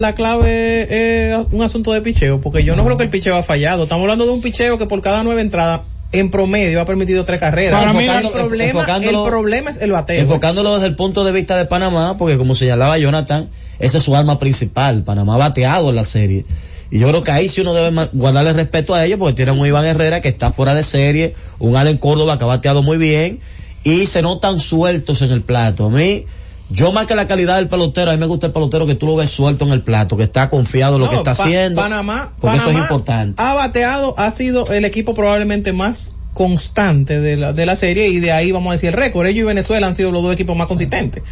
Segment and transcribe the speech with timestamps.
[0.00, 3.42] la clave es un asunto de picheo, porque yo no, creo que el picheo ha
[3.42, 3.82] fallado.
[3.82, 7.38] Estamos hablando de un picheo que por cada nueve entradas en promedio ha permitido tres
[7.38, 7.78] carreras.
[7.78, 10.22] Para mí, el, problema, el problema es el bateo.
[10.22, 14.16] Enfocándolo desde el punto de vista de Panamá, porque como señalaba Jonathan, esa es su
[14.16, 15.04] arma principal.
[15.04, 16.46] Panamá ha bateado en la serie.
[16.90, 19.66] Y yo creo que ahí sí uno debe guardarle respeto a ellos, porque tienen un
[19.66, 23.40] Iván Herrera que está fuera de serie, un Allen Córdoba que ha bateado muy bien,
[23.84, 25.84] y se notan sueltos en el plato.
[25.84, 26.24] A mí,
[26.70, 29.06] yo más que la calidad del pelotero, a mí me gusta el pelotero que tú
[29.06, 31.80] lo ves suelto en el plato, que está confiado en lo que está haciendo.
[31.80, 33.42] Panamá, porque Panamá eso es importante.
[33.42, 38.20] Ha bateado, ha sido el equipo probablemente más constante de la, de la serie y
[38.20, 39.26] de ahí vamos a decir el récord.
[39.26, 41.22] Ellos y Venezuela han sido los dos equipos más consistentes.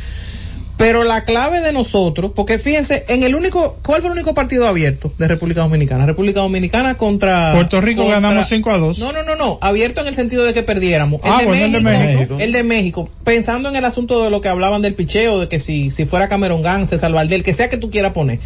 [0.79, 4.67] Pero la clave de nosotros, porque fíjense, en el único, ¿cuál fue el único partido
[4.69, 6.07] abierto de República Dominicana?
[6.07, 8.99] República Dominicana contra Puerto Rico contra, ganamos 5 a 2.
[9.01, 11.21] No, no, no, no, abierto en el sentido de que perdiéramos.
[11.25, 14.23] El, ah, de, bueno, México, el de México, el de México, pensando en el asunto
[14.23, 17.43] de lo que hablaban del picheo, de que si, si fuera Cameron Gans, César Valdel,
[17.43, 18.39] que sea que tú quieras poner.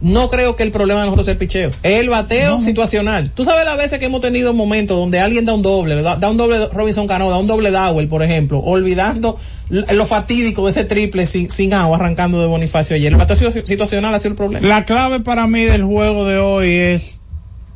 [0.00, 1.70] No creo que el problema de nosotros sea el picheo.
[1.82, 2.62] Es el bateo no.
[2.62, 3.32] situacional.
[3.32, 6.30] Tú sabes las veces que hemos tenido momentos donde alguien da un doble, da, da
[6.30, 10.84] un doble Robinson Cano, da un doble Dowell, por ejemplo, olvidando lo fatídico de ese
[10.84, 13.12] triple sin, sin agua arrancando de Bonifacio ayer.
[13.12, 14.66] El bateo situacional ha sido el problema.
[14.66, 17.20] La clave para mí del juego de hoy es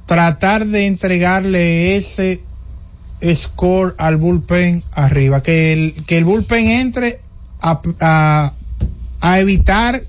[0.06, 2.40] tratar de entregarle ese
[3.34, 7.20] score al bullpen arriba, que el, que el bullpen entre
[7.60, 8.52] a, a,
[9.20, 10.02] a evitar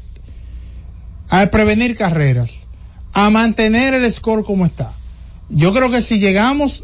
[1.29, 2.67] a prevenir carreras,
[3.13, 4.93] a mantener el score como está.
[5.49, 6.83] Yo creo que si llegamos,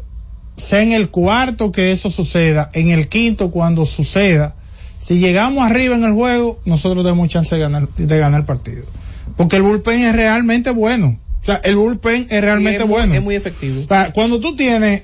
[0.56, 4.54] sea en el cuarto que eso suceda, en el quinto cuando suceda,
[5.00, 8.84] si llegamos arriba en el juego, nosotros tenemos chance de ganar, de ganar el partido.
[9.36, 11.18] Porque el bullpen es realmente bueno.
[11.42, 13.14] O sea, el bullpen es realmente es bueno.
[13.14, 13.82] Es muy efectivo.
[13.82, 15.02] O sea, cuando tú tienes,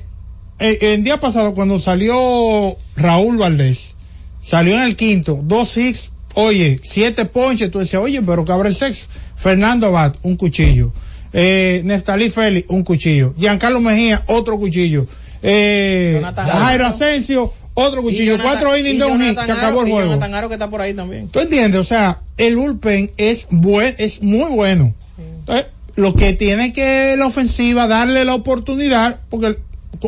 [0.61, 3.97] eh, el día pasado cuando salió Raúl Valdés,
[4.41, 8.75] salió en el quinto, dos hits, oye, siete ponches, tú decías, oye, pero cabrón el
[8.75, 9.07] sexo.
[9.35, 10.93] Fernando Abad, un cuchillo.
[11.33, 13.35] Eh, Neftalí Félix, un cuchillo.
[13.37, 15.07] Giancarlo Mejía, otro cuchillo.
[15.43, 18.39] Eh, Jairo Asensio, otro cuchillo.
[18.41, 20.49] Cuatro innings de un hit, se acabó el juego.
[20.49, 21.29] que está por ahí también.
[21.29, 21.81] ¿Tú entiendes?
[21.81, 24.95] O sea, el bullpen es buen, es muy bueno.
[25.17, 25.23] Sí.
[25.41, 29.59] Entonces, lo que tiene que la ofensiva darle la oportunidad, porque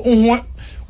[0.04, 0.40] un,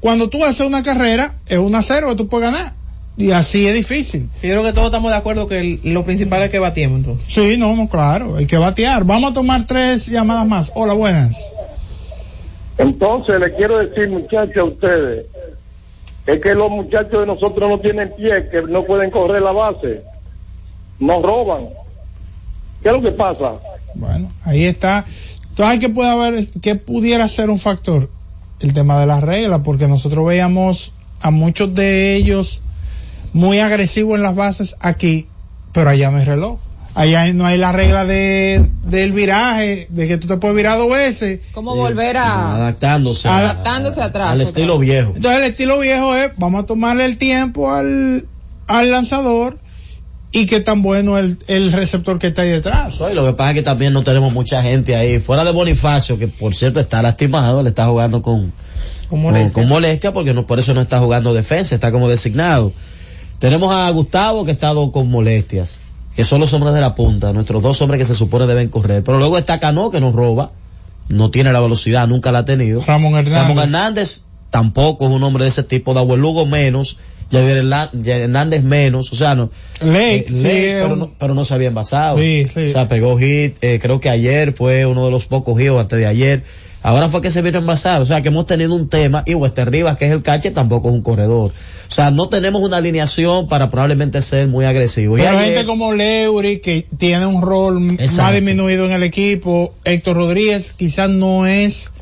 [0.00, 2.74] cuando tú haces una carrera, es un a cero que tú puedes ganar.
[3.20, 4.30] Y así es difícil.
[4.42, 7.26] Yo creo que todos estamos de acuerdo que el, lo principal es que bateemos entonces.
[7.26, 9.04] Sí, no, no, claro, hay que batear.
[9.04, 10.72] Vamos a tomar tres llamadas más.
[10.74, 11.38] Hola, buenas.
[12.78, 15.26] Entonces le quiero decir, muchachos, a ustedes,
[16.26, 20.00] es que los muchachos de nosotros no tienen pie, que no pueden correr la base,
[20.98, 21.68] nos roban.
[22.82, 23.52] ¿Qué es lo que pasa?
[23.94, 25.04] Bueno, ahí está.
[25.50, 28.08] Entonces, ¿qué puede haber, qué pudiera ser un factor?
[28.60, 32.62] El tema de las reglas, porque nosotros veíamos a muchos de ellos
[33.32, 35.28] muy agresivos en las bases aquí,
[35.72, 36.58] pero allá no hay reloj.
[36.94, 40.90] Allá no hay la regla de del viraje, de que tú te puedes virar dos
[40.90, 41.40] veces.
[41.52, 44.30] ¿Cómo volver a adaptándose, a, adaptándose atrás?
[44.30, 45.12] Al estilo viejo.
[45.14, 48.26] Entonces el estilo viejo es, vamos a tomarle el tiempo al,
[48.66, 49.58] al lanzador
[50.32, 52.94] y qué tan bueno el, el receptor que está ahí detrás.
[52.94, 56.18] Sí, lo que pasa es que también no tenemos mucha gente ahí, fuera de Bonifacio,
[56.18, 58.52] que por cierto está lastimado, le está jugando con,
[59.08, 62.08] con molestia, con, con molestia porque no, por eso no está jugando defensa, está como
[62.08, 62.72] designado.
[63.40, 65.78] Tenemos a Gustavo que ha estado con molestias,
[66.14, 69.02] que son los hombres de la punta, nuestros dos hombres que se supone deben correr.
[69.02, 70.50] Pero luego está Cano que nos roba,
[71.08, 72.84] no tiene la velocidad, nunca la ha tenido.
[72.84, 73.40] Ramón Hernández.
[73.40, 76.98] Ramón Hernández tampoco es un hombre de ese tipo, Dabuel Lugo menos,
[77.32, 77.64] Javier
[78.04, 79.50] Hernández menos, o sea, no.
[79.80, 82.18] Lake, eh, sí, pero, no, pero no se había envasado.
[82.18, 82.66] Sí, sí.
[82.66, 85.98] O sea, pegó hit, eh, creo que ayer fue uno de los pocos hits antes
[85.98, 86.44] de ayer.
[86.82, 89.34] Ahora fue que se vino a envasar, o sea que hemos tenido un tema, y
[89.34, 91.50] Wester Rivas, que es el cache, tampoco es un corredor.
[91.50, 95.16] O sea, no tenemos una alineación para probablemente ser muy agresivo.
[95.16, 98.22] Pero y gente ayer, como Leury, que tiene un rol Exacto.
[98.22, 101.92] más disminuido en el equipo, Héctor Rodríguez quizás no es,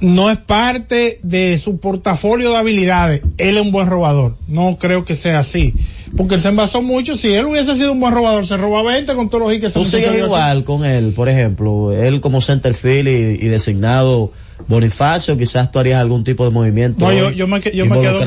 [0.00, 3.22] no es parte de su portafolio de habilidades.
[3.38, 4.36] Él es un buen robador.
[4.46, 5.74] No creo que sea así.
[6.16, 7.16] Porque él se envasó mucho.
[7.16, 9.70] Si él hubiese sido un buen robador, se roba 20 con todos los hits que
[9.70, 14.32] se Tú sigues igual con él, por ejemplo, él como centerfield y, y, designado
[14.68, 17.00] Bonifacio, quizás tú harías algún tipo de movimiento.
[17.00, 18.20] No, yo, yo me, yo me quedo.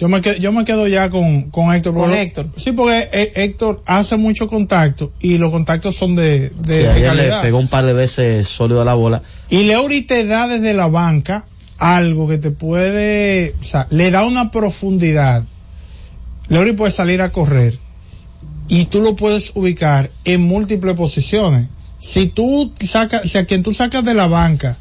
[0.00, 1.92] Yo me, quedo, yo me quedo ya con, con Héctor.
[1.92, 2.48] Con Héctor.
[2.56, 7.42] Sí, porque Héctor hace mucho contacto y los contactos son de, de, sí, de calidad.
[7.42, 9.20] le pegó un par de veces sólido a la bola.
[9.50, 11.44] Y Leury te da desde la banca
[11.76, 15.44] algo que te puede, o sea, le da una profundidad.
[16.48, 17.78] Leury puede salir a correr
[18.68, 21.66] y tú lo puedes ubicar en múltiples posiciones.
[21.98, 24.78] Si tú sacas, si a quien tú sacas de la banca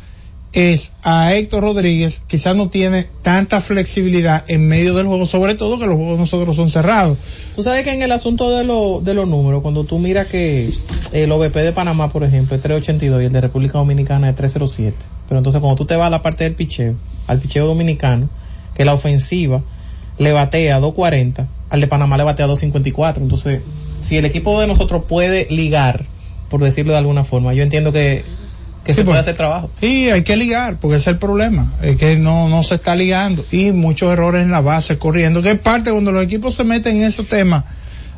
[0.51, 5.77] es a Héctor Rodríguez, quizás no tiene tanta flexibilidad en medio del juego, sobre todo
[5.77, 7.17] que los juegos nosotros son cerrados.
[7.55, 10.69] Tú sabes que en el asunto de, lo- de los números, cuando tú miras que
[11.11, 14.95] el OVP de Panamá, por ejemplo, es 382 y el de República Dominicana es 307.
[15.27, 16.95] Pero entonces cuando tú te vas a la parte del picheo,
[17.27, 18.27] al picheo dominicano,
[18.75, 19.61] que la ofensiva
[20.17, 23.21] le batea 240, al de Panamá le batea 254.
[23.23, 23.61] Entonces,
[23.99, 26.05] si el equipo de nosotros puede ligar,
[26.49, 28.23] por decirlo de alguna forma, yo entiendo que,
[28.83, 29.21] que Sí, se puede pues.
[29.21, 29.69] hacer trabajo.
[29.81, 32.95] Y hay que ligar, porque ese es el problema, es que no, no se está
[32.95, 36.63] ligando y muchos errores en la base corriendo, que es parte cuando los equipos se
[36.63, 37.65] meten en esos temas.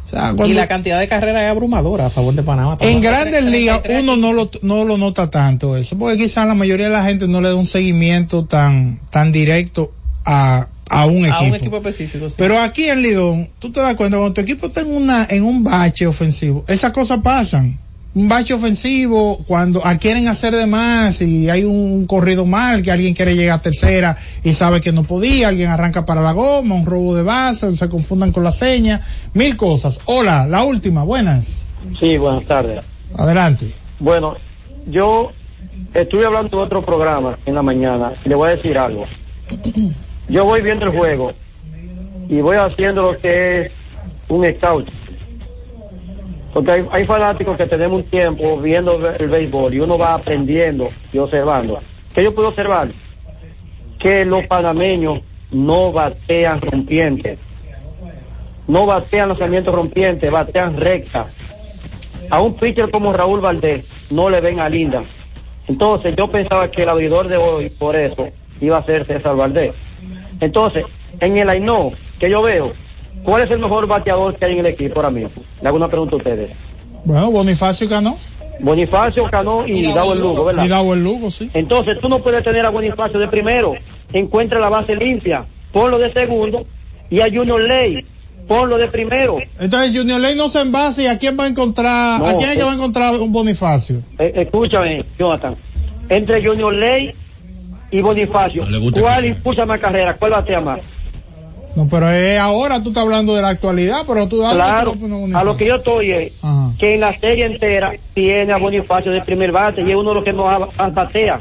[0.06, 2.74] O sea, cuando- Y la cantidad de carreras es abrumadora a favor de Panamá.
[2.74, 6.46] en Panamá grandes 33 ligas uno no lo, no lo nota tanto eso, porque quizás
[6.48, 9.92] la mayoría de la gente no le da un seguimiento tan, tan directo
[10.26, 11.34] a, a un equipo.
[11.36, 12.30] a un equipo específico.
[12.30, 12.36] sí.
[12.38, 15.44] Pero aquí en Lidón, tú te das cuenta, cuando tu equipo está en, una, en
[15.44, 17.80] un bache ofensivo, esas cosas pasan.
[18.14, 23.14] Un bache ofensivo, cuando quieren hacer de más y hay un corrido mal, que alguien
[23.14, 26.86] quiere llegar a tercera y sabe que no podía, alguien arranca para la goma, un
[26.86, 29.00] robo de base, se confundan con la seña,
[29.34, 30.02] mil cosas.
[30.06, 31.66] Hola, la última, buenas.
[32.00, 32.84] Sí, buenas tardes.
[33.16, 33.74] Adelante.
[34.00, 34.36] Bueno,
[34.88, 35.32] yo
[35.94, 39.06] estuve hablando de otro programa en la mañana y le voy a decir algo.
[40.28, 41.32] Yo voy viendo el juego
[42.28, 43.72] y voy haciendo lo que es
[44.28, 44.88] un scout.
[46.54, 51.18] Porque hay, fanáticos que tenemos un tiempo viendo el béisbol y uno va aprendiendo y
[51.18, 51.80] observando.
[52.14, 52.92] Que yo puedo observar
[54.00, 55.22] que los panameños
[55.52, 57.40] no batean rompientes,
[58.68, 61.28] no batean lanzamientos rompientes, batean recta
[62.30, 65.04] a un pitcher como Raúl Valdés no le ven a Linda.
[65.68, 68.28] Entonces yo pensaba que el abridor de hoy, por eso,
[68.60, 69.74] iba a ser César Valdés.
[70.40, 70.86] Entonces,
[71.20, 72.74] en el Ainó que yo veo,
[73.24, 75.44] ¿cuál es el mejor bateador que hay en el equipo ahora mismo?
[75.62, 76.52] Le hago una pregunta a ustedes.
[77.06, 78.18] Bueno, Bonifacio ganó.
[78.62, 80.64] Bonifacio, Cano y, Y Davo el Lugo, ¿verdad?
[80.64, 81.50] Y el Lugo, sí.
[81.54, 83.74] Entonces tú no puedes tener a Bonifacio de primero,
[84.14, 86.66] encuentra la base limpia, ponlo de segundo,
[87.10, 88.06] y a Junior Ley,
[88.48, 89.38] ponlo de primero.
[89.60, 92.52] Entonces Junior Ley no se envase y a quién va a encontrar, No, a quién
[92.52, 92.66] es que eh.
[92.66, 94.02] va a encontrar un Bonifacio.
[94.20, 95.56] Eh, escúchame, Jonathan.
[96.10, 97.12] Entre Junior Ley
[97.90, 100.16] y Bonifacio, No ¿cuál impulsa más carrera?
[100.20, 100.80] ¿Cuál batea más?
[101.76, 104.94] No, pero es ahora tú estás hablando de la actualidad, pero tú das Claro,
[105.34, 106.72] a lo que yo estoy es Ajá.
[106.78, 110.16] que en la serie entera tiene a Bonifacio de primer bate y es uno de
[110.16, 110.60] los que más,
[110.94, 111.40] batea.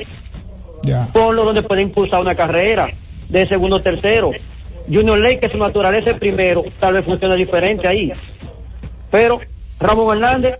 [0.83, 1.09] Ya.
[1.13, 2.89] Ponlo donde puede impulsar una carrera
[3.29, 4.31] de segundo o tercero.
[4.87, 8.13] Junior Ley, que su naturaleza es primero, tal vez funcione diferente ahí.
[9.11, 9.41] Pero
[9.79, 10.57] Ramón Hernández,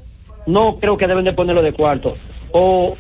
[0.47, 2.17] no creo que deben de ponerlo de cuarto.
[2.53, 2.97] O,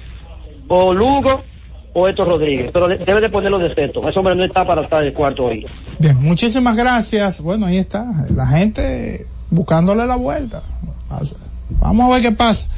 [0.69, 1.43] o Lugo
[1.93, 4.09] o Héctor Rodríguez, pero de- debe de ponerlo de sexto.
[4.09, 5.67] Ese hombre no está para estar de cuarto hoy.
[5.99, 7.41] Bien, muchísimas gracias.
[7.41, 8.05] Bueno, ahí está,
[8.35, 10.63] la gente buscándole la vuelta.
[11.81, 12.69] Vamos a ver qué pasa.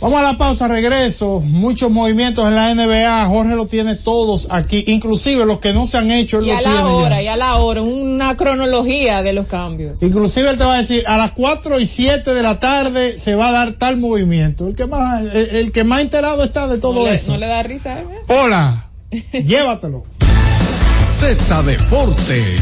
[0.00, 1.40] Vamos a la pausa, regreso.
[1.40, 3.26] Muchos movimientos en la NBA.
[3.26, 6.38] Jorge lo tiene todos aquí, inclusive los que no se han hecho.
[6.38, 6.86] Él Y lo a la tiene ya.
[6.94, 10.00] hora, y a la hora, una cronología de los cambios.
[10.00, 13.34] Inclusive él te va a decir, a las 4 y 7 de la tarde se
[13.34, 14.68] va a dar tal movimiento.
[14.68, 17.32] El que más, el, el que más enterado está de todo no, le, eso.
[17.32, 18.04] no le da risa, ¿eh?
[18.28, 18.90] Hola,
[19.32, 20.04] llévatelo.
[21.18, 22.60] Z Deportes.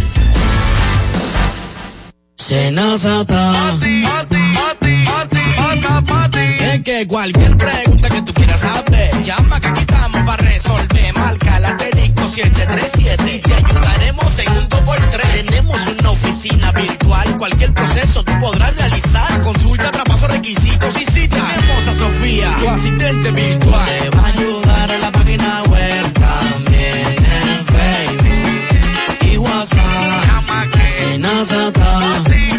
[6.60, 11.12] Es que cualquier pregunta que tú quieras saber, llama que aquí estamos para resolver.
[11.14, 15.44] Marca la asterisco 737 y te ayudaremos en un 2x3.
[15.44, 19.42] Tenemos una oficina virtual, cualquier proceso tú podrás realizar.
[19.42, 23.86] Consulta, traspaso, requisitos y si tenemos a Sofía, tu asistente virtual.
[23.86, 25.15] Te va a ayudar en la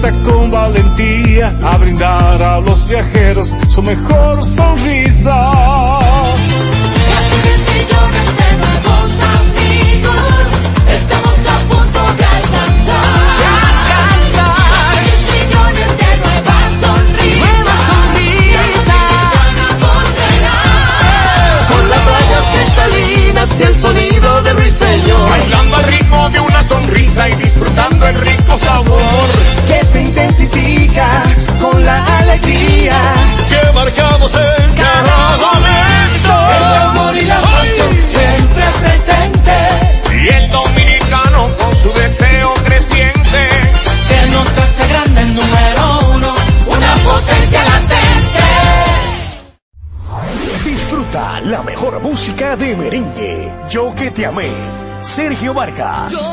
[0.00, 5.50] Con valentía a brindar a los viajeros su mejor sonrisa.
[7.10, 10.46] Casi 10 millones de nuevos amigos,
[10.94, 13.02] estamos a punto de alcanzar.
[13.38, 15.02] De alcanzar.
[15.02, 17.42] 10 millones de nuevas sonrisas.
[17.42, 18.38] Nuevas sonrisas.
[21.68, 25.28] Con las playas cristalinas y el sonido de ruiseñor.
[25.28, 29.67] Bailando al ritmo de una sonrisa y disfrutando el rico sabor
[31.60, 32.94] con la alegría
[33.48, 36.32] que marcamos en cada momento.
[36.56, 39.56] El amor y la pasión siempre presente.
[40.22, 43.48] Y el dominicano con su deseo creciente
[44.08, 46.34] que nos hace grande el número uno,
[46.66, 47.98] una potencia latente.
[50.64, 53.52] Disfruta la mejor música de merengue.
[53.70, 54.50] Yo que te amé,
[55.02, 56.32] Sergio Vargas.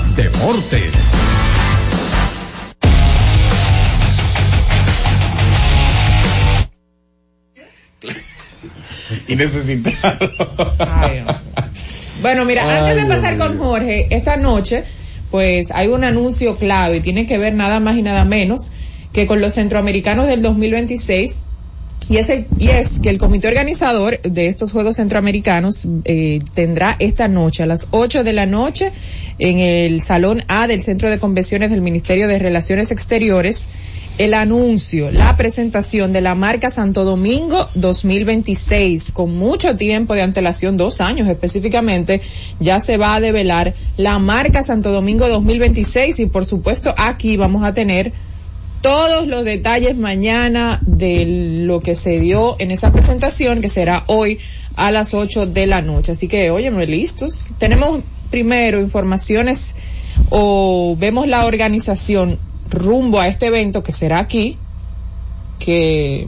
[0.15, 1.11] Deportes.
[9.27, 10.29] y necesitado.
[12.21, 14.83] Bueno, mira, Ay, antes de pasar con Jorge, esta noche,
[15.31, 18.71] pues hay un anuncio clave y tiene que ver nada más y nada menos
[19.11, 21.41] que con los centroamericanos del 2026.
[22.11, 26.97] Y es, el- y es que el comité organizador de estos Juegos Centroamericanos eh, tendrá
[26.99, 28.91] esta noche a las 8 de la noche
[29.39, 33.69] en el Salón A del Centro de Convenciones del Ministerio de Relaciones Exteriores
[34.17, 40.75] el anuncio, la presentación de la marca Santo Domingo 2026 con mucho tiempo de antelación,
[40.75, 42.19] dos años específicamente,
[42.59, 47.63] ya se va a develar la marca Santo Domingo 2026 y por supuesto aquí vamos
[47.63, 48.11] a tener
[48.81, 51.25] todos los detalles mañana de
[51.65, 54.39] lo que se dio en esa presentación que será hoy
[54.75, 56.13] a las 8 de la noche.
[56.13, 57.47] Así que, óyeme, listos.
[57.59, 59.75] Tenemos primero informaciones
[60.29, 64.57] o vemos la organización rumbo a este evento que será aquí,
[65.59, 66.27] que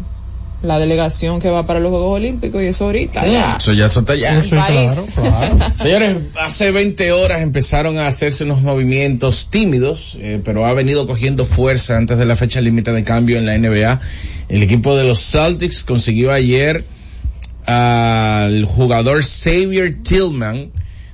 [0.64, 3.28] la delegación que va para los Juegos Olímpicos y eso ahorita.
[3.28, 3.58] ya.
[3.60, 4.42] Eso ya eso está ya.
[4.42, 4.96] Sí, claro,
[5.76, 11.44] Señores, hace 20 horas empezaron a hacerse unos movimientos tímidos, eh, pero ha venido cogiendo
[11.44, 14.00] fuerza antes de la fecha límite de cambio en la NBA.
[14.48, 16.86] El equipo de los Celtics consiguió ayer
[17.66, 20.72] al jugador Xavier Tillman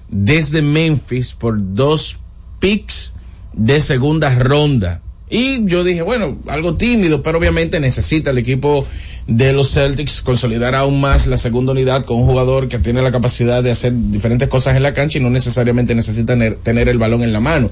[0.10, 2.18] desde Memphis por dos
[2.60, 3.16] picks
[3.54, 5.02] de segunda ronda.
[5.30, 8.86] Y yo dije, bueno, algo tímido, pero obviamente necesita el equipo
[9.28, 13.12] de los Celtics consolidar aún más la segunda unidad con un jugador que tiene la
[13.12, 17.22] capacidad de hacer diferentes cosas en la cancha y no necesariamente necesita tener, el balón
[17.22, 17.70] en la mano.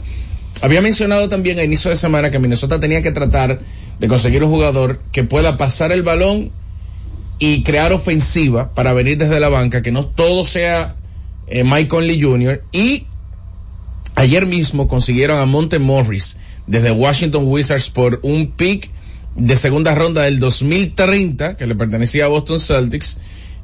[0.62, 3.60] Había mencionado también a inicio de semana que Minnesota tenía que tratar
[4.00, 6.52] de conseguir un jugador que pueda pasar el balón
[7.40, 10.96] y crear ofensiva para venir desde la banca, que no todo sea
[11.48, 12.62] eh, Mike Conley Jr.
[12.72, 13.06] Y
[14.18, 18.90] ayer mismo consiguieron a Monte Morris desde Washington Wizards por un pick
[19.36, 23.20] de segunda ronda del 2030 que le pertenecía a Boston Celtics,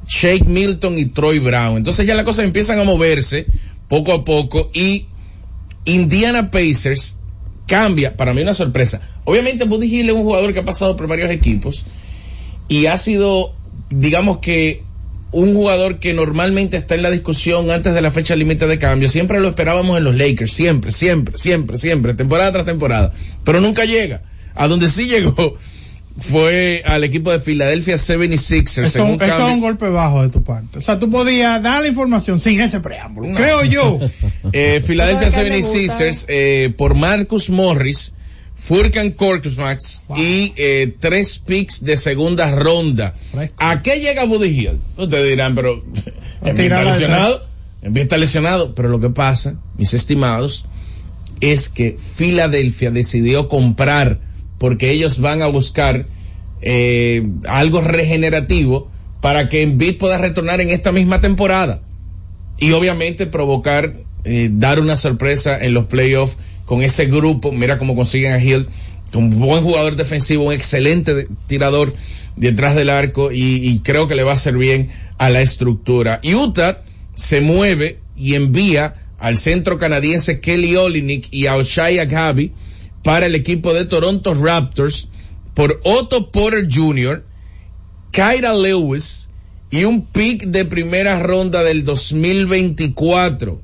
[0.06, 1.76] Shake Milton y Troy Brown.
[1.76, 3.46] Entonces ya las cosas empiezan a moverse
[3.88, 5.06] poco a poco y
[5.86, 7.16] Indiana Pacers
[7.66, 9.00] cambia, para mí una sorpresa.
[9.24, 11.84] Obviamente Buddy Hill es un jugador que ha pasado por varios equipos
[12.68, 13.56] y ha sido,
[13.90, 14.84] digamos que,
[15.34, 19.08] un jugador que normalmente está en la discusión antes de la fecha límite de cambio.
[19.08, 23.12] Siempre lo esperábamos en los Lakers, siempre, siempre, siempre, siempre, temporada tras temporada.
[23.44, 24.22] Pero nunca llega.
[24.54, 25.58] A donde sí llegó
[26.18, 28.84] fue al equipo de Philadelphia 76ers.
[28.84, 30.78] Eso, en un eso es cambio- un golpe bajo de tu parte.
[30.78, 33.34] O sea, tú podías dar la información sin ese preámbulo.
[33.34, 33.98] Creo yo.
[34.52, 35.42] eh, le gusta.
[35.42, 38.14] 76ers eh, por Marcus Morris,
[38.64, 43.14] Furkan Korkmaz y eh, tres picks de segunda ronda.
[43.58, 44.80] ¿A qué llega Buddy Hill?
[44.96, 45.84] Ustedes dirán, pero
[46.42, 47.46] está lesionado,
[47.82, 50.64] envía está lesionado, pero lo que pasa, mis estimados,
[51.42, 54.20] es que Filadelfia decidió comprar
[54.56, 56.06] porque ellos van a buscar
[56.62, 58.90] eh, algo regenerativo
[59.20, 61.82] para que Embiid pueda retornar en esta misma temporada
[62.58, 63.92] y obviamente provocar
[64.24, 67.52] eh, dar una sorpresa en los playoffs con ese grupo.
[67.52, 68.68] Mira cómo consiguen a Hill,
[69.14, 71.94] un buen jugador defensivo, un excelente tirador
[72.36, 76.20] detrás del arco y, creo que le va a hacer bien a la estructura.
[76.24, 76.82] Utah
[77.14, 82.52] se mueve y envía al centro canadiense Kelly Olynyk y a Ochai Agabi
[83.02, 85.08] para el equipo de Toronto Raptors
[85.54, 87.24] por Otto Porter Jr.
[88.10, 89.28] Kyra Lewis
[89.70, 93.60] y un pick de primera ronda del 2024.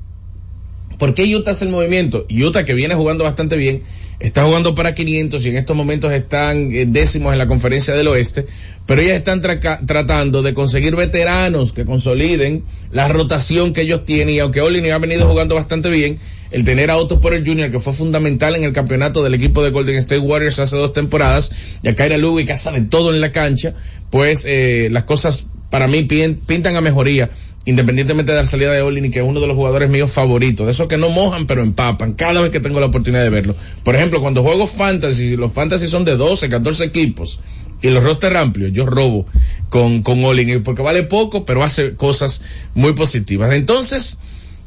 [0.97, 2.25] ¿Por qué Utah hace el movimiento?
[2.29, 3.81] Utah que viene jugando bastante bien,
[4.19, 8.07] está jugando para 500 y en estos momentos están eh, décimos en la conferencia del
[8.07, 8.45] oeste,
[8.85, 14.39] pero ellas están tratando de conseguir veteranos que consoliden la rotación que ellos tienen y
[14.39, 16.19] aunque Olin ha venido jugando bastante bien,
[16.51, 17.71] el tener a Otto Porter Jr.
[17.71, 21.51] que fue fundamental en el campeonato del equipo de Golden State Warriors hace dos temporadas
[21.81, 23.73] y a Kyra Lewis que hace de todo en la cancha,
[24.09, 27.31] pues eh, las cosas para mí pin- pintan a mejoría
[27.65, 30.71] independientemente de la salida de Olin que es uno de los jugadores míos favoritos, de
[30.71, 33.55] esos que no mojan pero empapan cada vez que tengo la oportunidad de verlo.
[33.83, 37.39] Por ejemplo, cuando juego fantasy, los fantasy son de 12, 14 equipos
[37.83, 39.25] y los roster amplios, yo robo
[39.69, 42.41] con, con Olin porque vale poco pero hace cosas
[42.73, 43.51] muy positivas.
[43.53, 44.17] Entonces,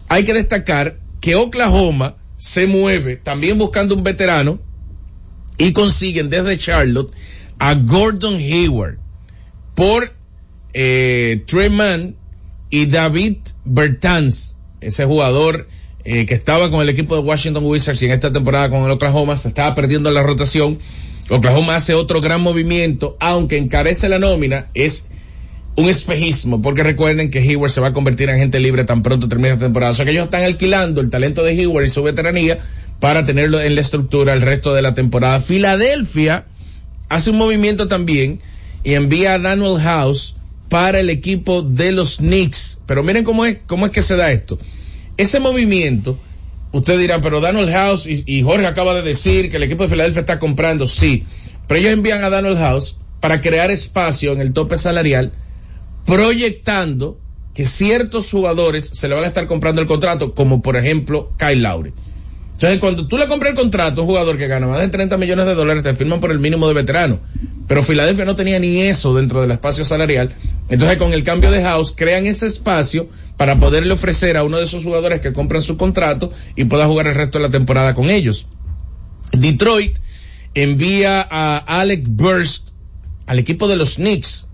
[0.09, 4.61] hay que destacar que Oklahoma se mueve también buscando un veterano
[5.59, 7.13] y consiguen desde Charlotte
[7.59, 8.99] a Gordon Hayward
[9.75, 10.13] por
[10.75, 12.17] eh, Trey Mann
[12.69, 15.69] y David Bertans, ese jugador
[16.05, 18.91] eh, que estaba con el equipo de Washington Wizards y en esta temporada con el
[18.91, 20.79] Oklahoma se estaba perdiendo la rotación.
[21.31, 25.07] Oklahoma hace otro gran movimiento, aunque encarece la nómina, es
[25.77, 29.29] un espejismo, porque recuerden que Hayward se va a convertir en agente libre tan pronto
[29.29, 29.93] termine la temporada.
[29.93, 32.59] O sea que ellos están alquilando el talento de Hayward y su veteranía
[33.01, 35.41] para tenerlo en la estructura el resto de la temporada.
[35.41, 36.47] Filadelfia
[37.09, 38.41] hace un movimiento también
[38.85, 40.37] y envía a Daniel House
[40.69, 42.81] para el equipo de los Knicks.
[42.87, 44.59] Pero miren cómo es, cómo es que se da esto.
[45.17, 46.19] Ese movimiento,
[46.73, 50.21] ustedes dirán, pero Daniel House y, Jorge acaba de decir que el equipo de Filadelfia
[50.21, 51.25] está comprando, sí.
[51.69, 55.33] Pero ellos envían a Daniel House para crear espacio en el tope salarial,
[56.05, 57.19] proyectando
[57.55, 61.63] que ciertos jugadores se le van a estar comprando el contrato, como por ejemplo Kyle
[61.63, 61.93] Lowry.
[62.65, 65.19] Entonces, cuando tú le compras el contrato a un jugador que gana más de 30
[65.19, 67.21] millones de dólares, te firman por el mínimo de veterano.
[67.69, 70.35] Pero Filadelfia no tenía ni eso dentro del espacio salarial.
[70.71, 74.65] Entonces, con el cambio de House, crean ese espacio para poderle ofrecer a uno de
[74.65, 78.09] esos jugadores que compran su contrato y pueda jugar el resto de la temporada con
[78.09, 78.47] ellos.
[79.33, 79.99] Detroit
[80.55, 82.69] envía a Alec Burst
[83.27, 84.49] al equipo de los Knicks.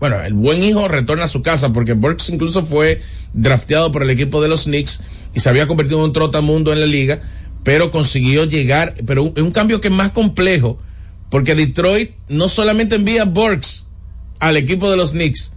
[0.00, 3.02] Bueno, el buen hijo retorna a su casa porque Burks incluso fue
[3.34, 5.00] drafteado por el equipo de los Knicks
[5.32, 7.22] y se había convertido en un trotamundo en la liga,
[7.64, 10.78] pero consiguió llegar, pero un, un cambio que es más complejo
[11.30, 13.86] porque Detroit no solamente envía Burks
[14.38, 15.52] al equipo de los Knicks,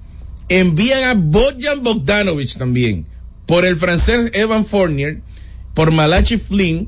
[0.48, 3.08] envían a Bojan Bogdanovich también
[3.46, 5.22] por el francés Evan Fournier,
[5.74, 6.88] por Malachi Flynn,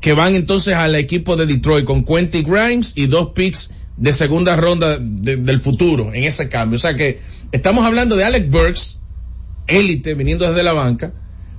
[0.00, 4.56] que van entonces al equipo de Detroit con Quentin Grimes y dos picks de segunda
[4.56, 6.76] ronda de- del futuro en ese cambio.
[6.76, 7.20] O sea que
[7.52, 9.00] estamos hablando de Alex Burks,
[9.66, 11.12] élite viniendo desde la banca,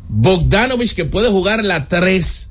[0.10, 2.50] Bogdanovich que puede jugar la 3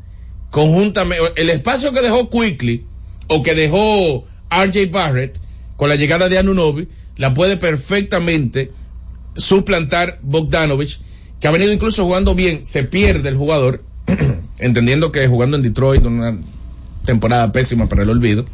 [0.51, 2.85] conjuntamente, el espacio que dejó Quickly
[3.29, 5.39] o que dejó RJ Barrett
[5.77, 8.73] con la llegada de Anunobi, la puede perfectamente
[9.37, 11.01] suplantar Bogdanovich,
[11.41, 13.83] que ha venido incluso jugando bien, se pierde el jugador,
[14.59, 16.37] entendiendo que jugando en Detroit, una
[17.05, 18.45] temporada pésima para el olvido,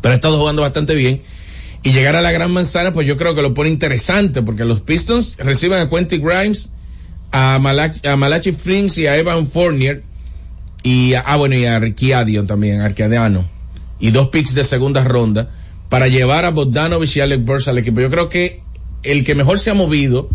[0.00, 1.22] pero ha estado jugando bastante bien.
[1.82, 4.80] Y llegar a la gran manzana, pues yo creo que lo pone interesante, porque los
[4.80, 6.70] Pistons reciben a Quentin Grimes,
[7.30, 10.02] a, Malach- a Malachi Flynn y a Evan Fournier,
[10.86, 13.44] y ah, bueno, y a Arquiadion también, Arqueadiano,
[13.98, 15.50] y dos picks de segunda ronda,
[15.88, 18.00] para llevar a Bogdanovich y Alec Burks al equipo.
[18.00, 18.62] Yo creo que
[19.02, 20.28] el que mejor se ha movido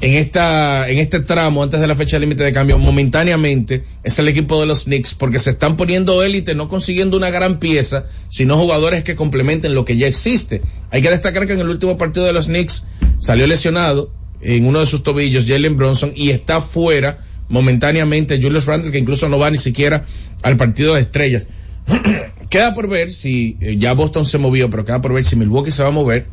[0.00, 4.26] en esta en este tramo antes de la fecha límite de cambio momentáneamente es el
[4.26, 8.58] equipo de los Knicks porque se están poniendo élite no consiguiendo una gran pieza sino
[8.58, 12.26] jugadores que complementen lo que ya existe hay que destacar que en el último partido
[12.26, 12.84] de los Knicks
[13.18, 18.90] salió lesionado en uno de sus tobillos Jalen Bronson y está fuera momentáneamente Julius Randle
[18.90, 20.04] que incluso no va ni siquiera
[20.42, 21.46] al partido de estrellas.
[22.50, 25.70] Queda por ver si eh, ya Boston se movió pero queda por ver si Milwaukee
[25.70, 26.26] se va a mover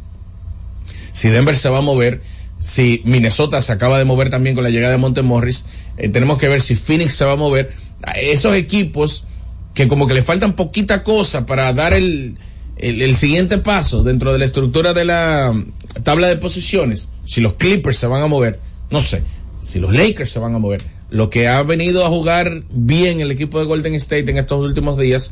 [1.13, 2.21] si Denver se va a mover,
[2.60, 5.65] si Minnesota se acaba de mover también con la llegada de Monte Morris,
[5.97, 7.74] eh, tenemos que ver si Phoenix se va a mover.
[8.15, 9.26] Esos equipos
[9.74, 12.38] que como que le faltan poquita cosa para dar el,
[12.78, 17.41] el, el siguiente paso dentro de la estructura de la mm, tabla de posiciones, si
[17.41, 19.24] los Clippers se van a mover, no sé,
[19.62, 23.30] si los Lakers se van a mover, lo que ha venido a jugar bien el
[23.32, 25.32] equipo de Golden State en estos últimos días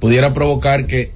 [0.00, 1.12] pudiera provocar que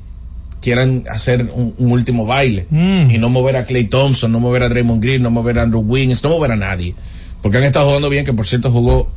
[0.60, 3.10] quieran hacer un, un último baile Mm.
[3.10, 5.80] y no mover a Clay Thompson, no mover a Draymond Green, no mover a Andrew
[5.80, 6.94] Wiggins, no mover a nadie,
[7.40, 9.08] porque han estado jugando bien, que por cierto jugó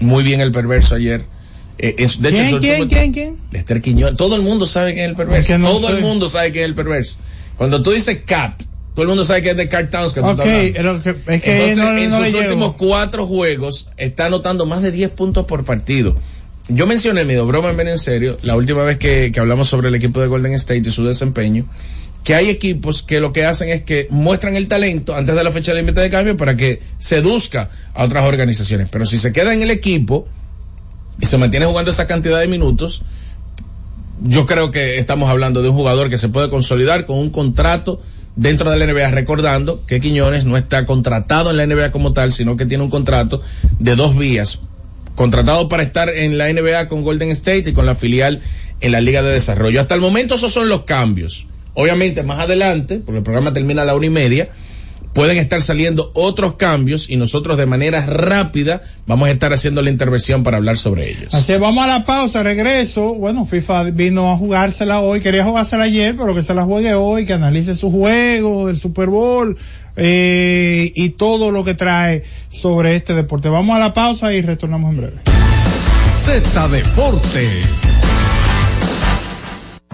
[0.00, 1.24] muy bien el perverso ayer.
[1.78, 3.36] Eh, es- de hecho, ¿Quién, su quién, quién, quién?
[3.50, 6.28] Lester Quiñones, todo el mundo sabe quién es el perverso, que no todo el mundo
[6.28, 7.18] sabe quién es el perverso.
[7.56, 8.62] Cuando tú dices Cat,
[8.94, 10.92] todo el mundo sabe que es de Cat Towns que tú Ok, estás hablando.
[10.94, 14.82] lo que- es que Entonces, no, en no sus últimos cuatro juegos está anotando más
[14.82, 16.16] de 10 puntos por partido.
[16.68, 19.94] Yo mencioné, mi broma en en serio, la última vez que, que hablamos sobre el
[19.96, 21.66] equipo de Golden State y su desempeño,
[22.22, 25.52] que hay equipos que lo que hacen es que muestran el talento antes de la
[25.52, 28.88] fecha de límite de cambio para que seduzca a otras organizaciones.
[28.90, 30.26] Pero si se queda en el equipo
[31.20, 33.02] y se mantiene jugando esa cantidad de minutos,
[34.22, 38.00] yo creo que estamos hablando de un jugador que se puede consolidar con un contrato
[38.36, 42.32] dentro de la NBA, recordando que Quiñones no está contratado en la NBA como tal,
[42.32, 43.42] sino que tiene un contrato
[43.78, 44.60] de dos vías.
[45.14, 48.42] Contratado para estar en la NBA con Golden State y con la filial
[48.80, 49.80] en la Liga de Desarrollo.
[49.80, 51.46] Hasta el momento esos son los cambios.
[51.74, 54.48] Obviamente más adelante, porque el programa termina a la una y media,
[55.14, 59.90] pueden estar saliendo otros cambios y nosotros de manera rápida vamos a estar haciendo la
[59.90, 61.32] intervención para hablar sobre ellos.
[61.32, 63.14] Así es, vamos a la pausa, regreso.
[63.14, 67.24] Bueno, FIFA vino a jugársela hoy, quería jugársela ayer, pero que se la juegue hoy,
[67.24, 69.56] que analice su juego del Super Bowl
[69.96, 73.48] eh, y todo lo que trae sobre este deporte.
[73.48, 75.16] Vamos a la pausa y retornamos en breve.
[76.24, 78.13] Z Deportes.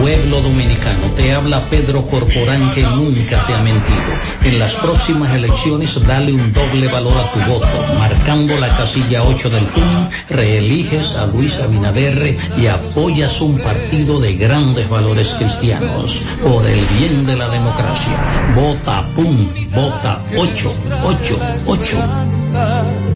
[0.00, 4.12] Pueblo dominicano, te habla Pedro Corporán que nunca te ha mentido.
[4.44, 7.66] En las próximas elecciones dale un doble valor a tu voto,
[7.98, 14.36] marcando la casilla 8 del TUM, reeliges a Luis Abinader y apoyas un partido de
[14.36, 18.52] grandes valores cristianos por el bien de la democracia.
[18.54, 20.72] Vota PUM, vota 8,
[21.04, 23.15] 8, 8.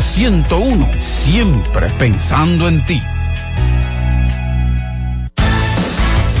[0.00, 3.00] Z101, siempre pensando en ti.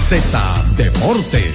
[0.08, 1.54] Z Deportes.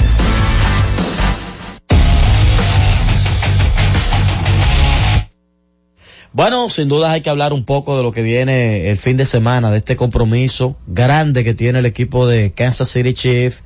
[6.31, 9.25] Bueno, sin duda hay que hablar un poco de lo que viene el fin de
[9.25, 13.63] semana, de este compromiso grande que tiene el equipo de Kansas City Chiefs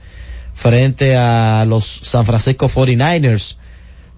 [0.55, 3.57] frente a los San Francisco 49ers.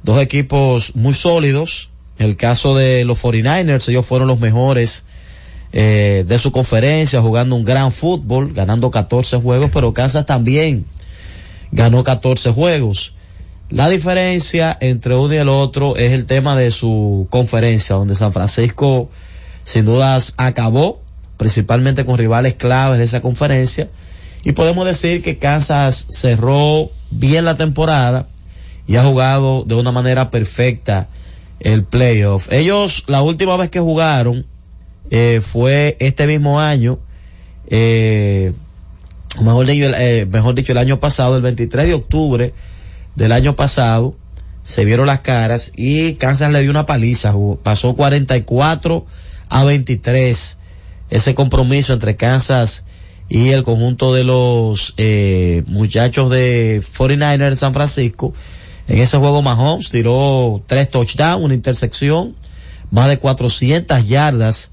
[0.03, 1.89] Dos equipos muy sólidos.
[2.17, 5.05] En el caso de los 49ers, ellos fueron los mejores
[5.73, 10.85] eh, de su conferencia, jugando un gran fútbol, ganando 14 juegos, pero Kansas también
[11.71, 13.13] ganó 14 juegos.
[13.69, 18.31] La diferencia entre uno y el otro es el tema de su conferencia, donde San
[18.31, 19.09] Francisco
[19.65, 21.01] sin dudas acabó,
[21.37, 23.89] principalmente con rivales claves de esa conferencia,
[24.45, 28.27] y podemos decir que Kansas cerró bien la temporada
[28.87, 31.09] y ha jugado de una manera perfecta
[31.59, 32.51] el playoff.
[32.51, 34.45] Ellos la última vez que jugaron
[35.11, 36.99] eh, fue este mismo año,
[37.67, 38.53] eh,
[39.41, 42.53] mejor, dicho, eh, mejor dicho el año pasado, el 23 de octubre
[43.15, 44.15] del año pasado,
[44.63, 49.05] se vieron las caras y Kansas le dio una paliza, jugó- pasó 44
[49.49, 50.57] a 23
[51.11, 52.83] ese compromiso entre Kansas
[53.29, 58.33] y el conjunto de los eh, muchachos de 49ers de San Francisco.
[58.87, 62.35] En ese juego Mahomes tiró tres touchdowns, una intersección,
[62.91, 64.71] más de 400 yardas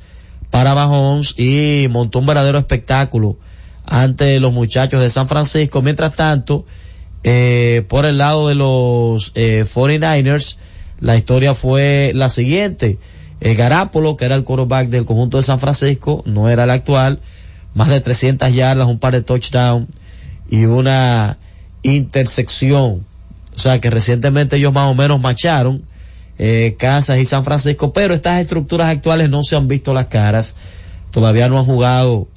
[0.50, 3.38] para Mahomes y montó un verdadero espectáculo
[3.86, 5.80] ante los muchachos de San Francisco.
[5.80, 6.66] Mientras tanto,
[7.24, 10.58] eh, por el lado de los eh, 49ers,
[11.00, 12.98] la historia fue la siguiente.
[13.40, 17.18] Eh, que era el quarterback del conjunto de San Francisco, no era el actual,
[17.74, 19.88] más de 300 yardas, un par de touchdowns
[20.48, 21.38] y una
[21.82, 23.04] intersección.
[23.54, 25.84] O sea que recientemente ellos más o menos macharon
[26.38, 30.54] eh, Kansas y San Francisco, pero estas estructuras actuales no se han visto las caras,
[31.10, 32.28] todavía no han jugado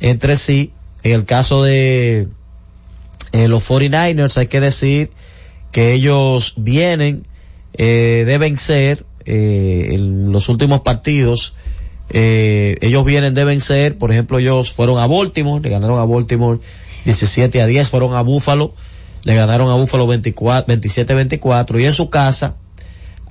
[0.00, 0.72] entre sí.
[1.02, 2.28] En el caso de
[3.32, 5.10] eh, los 49ers hay que decir
[5.70, 7.26] que ellos vienen
[7.74, 11.54] eh, de vencer eh, en los últimos partidos.
[12.10, 16.60] eh, ellos vienen de vencer, por ejemplo, ellos fueron a Baltimore, le ganaron a Baltimore
[17.04, 18.74] 17 a 10, fueron a Buffalo,
[19.24, 22.56] le ganaron a Buffalo 24, 27-24 y en su casa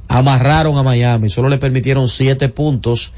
[0.08, 3.14] amarraron a Miami, solo le permitieron 7 puntos,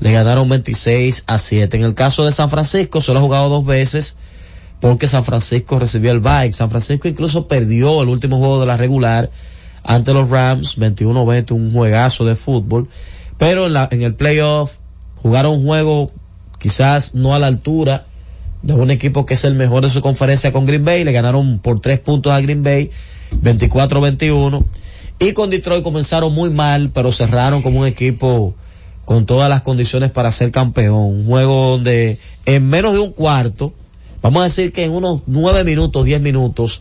[0.00, 1.76] le ganaron 26 a 7.
[1.76, 4.16] En el caso de San Francisco, solo ha jugado dos veces
[4.80, 6.50] porque San Francisco recibió el bye.
[6.50, 9.30] San Francisco incluso perdió el último juego de la regular
[9.84, 12.88] ante los Rams, 21-20, un juegazo de fútbol.
[13.38, 14.76] Pero en, la, en el playoff
[15.16, 16.10] jugaron un juego
[16.58, 18.06] quizás no a la altura
[18.64, 21.04] de un equipo que es el mejor de su conferencia con Green Bay.
[21.04, 22.90] Le ganaron por tres puntos a Green Bay,
[23.42, 24.64] 24-21.
[25.20, 28.54] Y con Detroit comenzaron muy mal, pero cerraron como un equipo
[29.04, 30.94] con todas las condiciones para ser campeón.
[30.94, 33.74] Un juego donde en menos de un cuarto,
[34.22, 36.80] vamos a decir que en unos nueve minutos, diez minutos,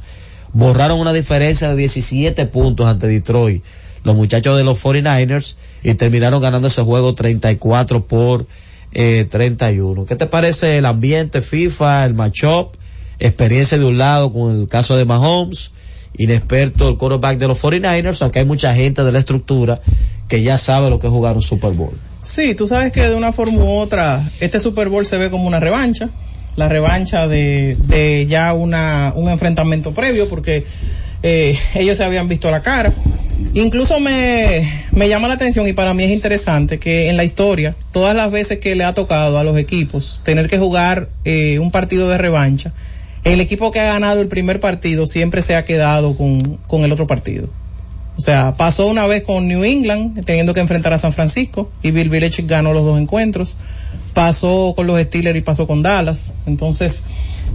[0.54, 3.62] borraron una diferencia de 17 puntos ante Detroit.
[4.06, 8.48] Los muchachos de los 49ers y terminaron ganando ese juego 34 por
[8.94, 10.06] eh, 31.
[10.06, 12.76] ¿Qué te parece el ambiente FIFA, el matchup,
[13.20, 15.72] experiencia de un lado con el caso de Mahomes,
[16.18, 19.82] inexperto el quarterback de los 49ers, aunque hay mucha gente de la estructura
[20.28, 21.98] que ya sabe lo que es jugar un Super Bowl?
[22.22, 25.48] Sí, tú sabes que de una forma u otra este Super Bowl se ve como
[25.48, 26.10] una revancha,
[26.56, 30.66] la revancha de, de ya una, un enfrentamiento previo porque
[31.24, 32.94] eh, ellos se habían visto la cara.
[33.56, 37.76] Incluso me, me llama la atención y para mí es interesante que en la historia,
[37.92, 41.72] todas las veces que le ha tocado a los equipos tener que jugar eh, un
[41.72, 42.74] partido de revancha,
[43.24, 46.92] el equipo que ha ganado el primer partido siempre se ha quedado con, con el
[46.92, 47.48] otro partido.
[48.16, 51.92] O sea, pasó una vez con New England, teniendo que enfrentar a San Francisco, y
[51.92, 53.56] Bill Belichick ganó los dos encuentros.
[54.14, 56.34] Pasó con los Steelers y pasó con Dallas.
[56.46, 57.04] Entonces,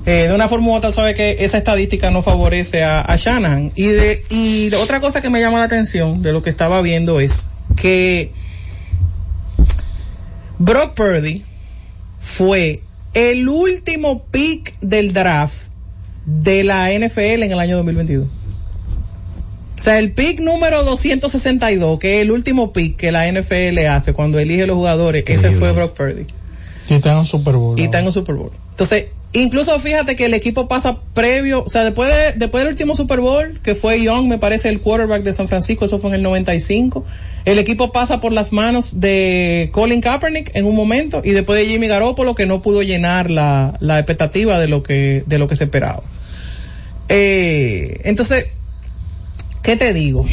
[0.06, 3.72] eh, de una forma u otra, sabe que esa estadística no favorece a, a Shanahan.
[3.74, 7.20] Y de, y otra cosa que me llama la atención de lo que estaba viendo
[7.20, 8.32] es que
[10.58, 11.44] Brock Purdy
[12.20, 12.82] fue
[13.14, 15.68] el último pick del draft
[16.26, 18.28] de la NFL en el año 2022.
[19.78, 24.12] O sea, el pick número 262, que es el último pick que la NFL hace
[24.12, 26.26] cuando elige los jugadores, ese fue Brock Purdy.
[26.88, 27.78] Y está en un Super Bowl.
[27.78, 28.50] Y está en un Super Bowl.
[28.72, 32.96] Entonces, incluso fíjate que el equipo pasa previo, o sea, después, de, después del último
[32.96, 36.16] Super Bowl, que fue Young, me parece el quarterback de San Francisco, eso fue en
[36.16, 37.04] el 95,
[37.44, 41.66] el equipo pasa por las manos de Colin Kaepernick en un momento y después de
[41.66, 45.54] Jimmy Garoppolo que no pudo llenar la, la expectativa de lo que, de lo que
[45.54, 46.02] se esperaba.
[47.08, 48.46] Eh, entonces,
[49.62, 50.26] ¿qué te digo?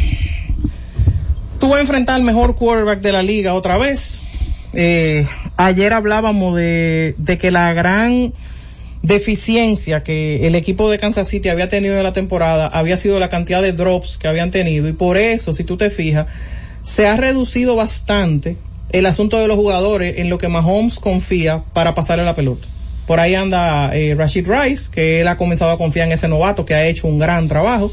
[1.59, 4.21] Tú vas a enfrentar al mejor quarterback de la liga otra vez.
[4.73, 5.25] Eh,
[5.57, 8.33] ayer hablábamos de, que la gran
[9.01, 13.29] deficiencia que el equipo de Kansas City había tenido en la temporada había sido la
[13.29, 16.25] cantidad de drops que habían tenido y por eso, si tú te fijas,
[16.83, 18.57] se ha reducido bastante
[18.91, 22.67] el asunto de los jugadores en lo que Mahomes confía para pasarle la pelota.
[23.07, 26.65] Por ahí anda eh, Rashid Rice, que él ha comenzado a confiar en ese novato
[26.65, 27.91] que ha hecho un gran trabajo.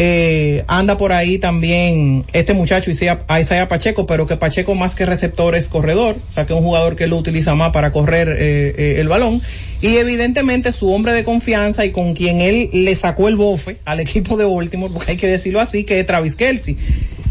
[0.00, 5.04] Eh, anda por ahí también este muchacho Isaiah, Isaiah Pacheco, pero que Pacheco más que
[5.04, 8.28] receptor es corredor, o sea que es un jugador que lo utiliza más para correr
[8.28, 9.42] eh, eh, el balón.
[9.80, 13.98] Y evidentemente su hombre de confianza y con quien él le sacó el bofe al
[13.98, 16.76] equipo de Baltimore, porque hay que decirlo así, que es Travis Kelsey.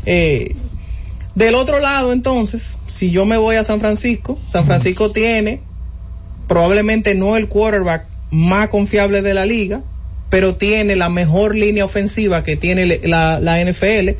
[0.05, 0.53] Eh,
[1.35, 5.61] del otro lado, entonces, si yo me voy a San Francisco, San Francisco tiene
[6.49, 9.83] probablemente no el quarterback más confiable de la liga,
[10.29, 14.15] pero tiene la mejor línea ofensiva que tiene la, la NFL,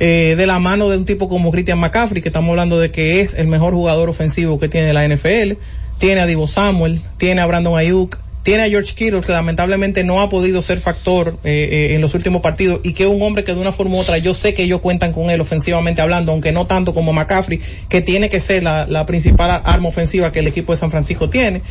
[0.00, 3.20] eh, de la mano de un tipo como Christian McCaffrey, que estamos hablando de que
[3.20, 5.54] es el mejor jugador ofensivo que tiene la NFL,
[5.98, 10.20] tiene a Divo Samuel, tiene a Brandon Ayuk, tiene a George Kittle, que lamentablemente no
[10.20, 13.42] ha podido ser factor eh, eh, en los últimos partidos, y que es un hombre
[13.42, 16.30] que de una forma u otra yo sé que ellos cuentan con él ofensivamente hablando,
[16.32, 20.38] aunque no tanto como McCaffrey, que tiene que ser la, la principal arma ofensiva que
[20.38, 21.62] el equipo de San Francisco tiene.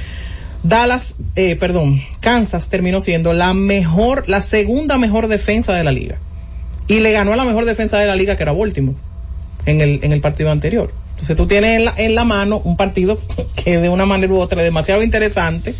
[0.64, 6.18] Dallas, eh, perdón, Kansas terminó siendo la mejor, la segunda mejor defensa de la liga.
[6.88, 8.98] Y le ganó a la mejor defensa de la liga que era Baltimore
[9.66, 10.92] en el, en el partido anterior.
[11.12, 13.20] Entonces tú tienes en la, en la mano un partido
[13.64, 15.76] que de una manera u otra es demasiado interesante.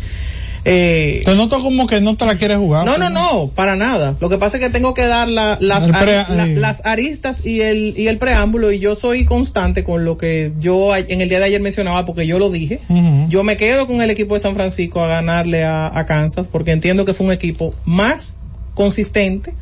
[0.70, 2.84] Eh, Te noto como que no te la quieres jugar.
[2.84, 4.16] no, no, no, para nada.
[4.20, 5.82] Lo que pasa es que tengo que dar la- las,
[6.28, 10.94] la- aristas y el, y el preámbulo y yo soy constante con lo que yo
[10.94, 12.80] en el día de ayer mencionaba porque yo lo dije.
[13.28, 16.72] Yo me quedo con el equipo de San Francisco a ganarle a, a Kansas porque
[16.72, 18.36] entiendo que fue un equipo más
[18.74, 19.54] consistente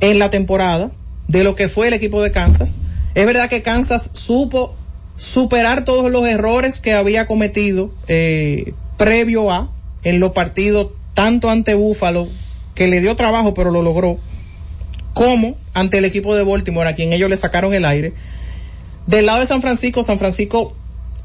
[0.00, 0.90] en la temporada
[1.28, 2.78] de lo que fue el equipo de Kansas.
[3.14, 4.74] Es verdad que Kansas supo
[5.16, 9.70] superar todos los errores que había cometido eh, previo a
[10.04, 12.28] en los partidos tanto ante Buffalo
[12.74, 14.18] que le dio trabajo pero lo logró
[15.12, 18.12] como ante el equipo de Baltimore a quien ellos le sacaron el aire
[19.06, 20.74] del lado de San Francisco San Francisco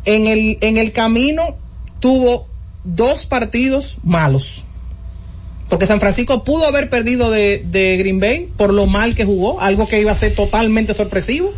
[0.06, 1.58] en el en el camino
[2.00, 2.48] tuvo
[2.84, 4.64] dos partidos malos
[5.70, 9.88] porque San Francisco pudo haber perdido de Green Bay por lo mal que jugó, algo
[9.88, 11.54] que iba a ser totalmente sorpresivo.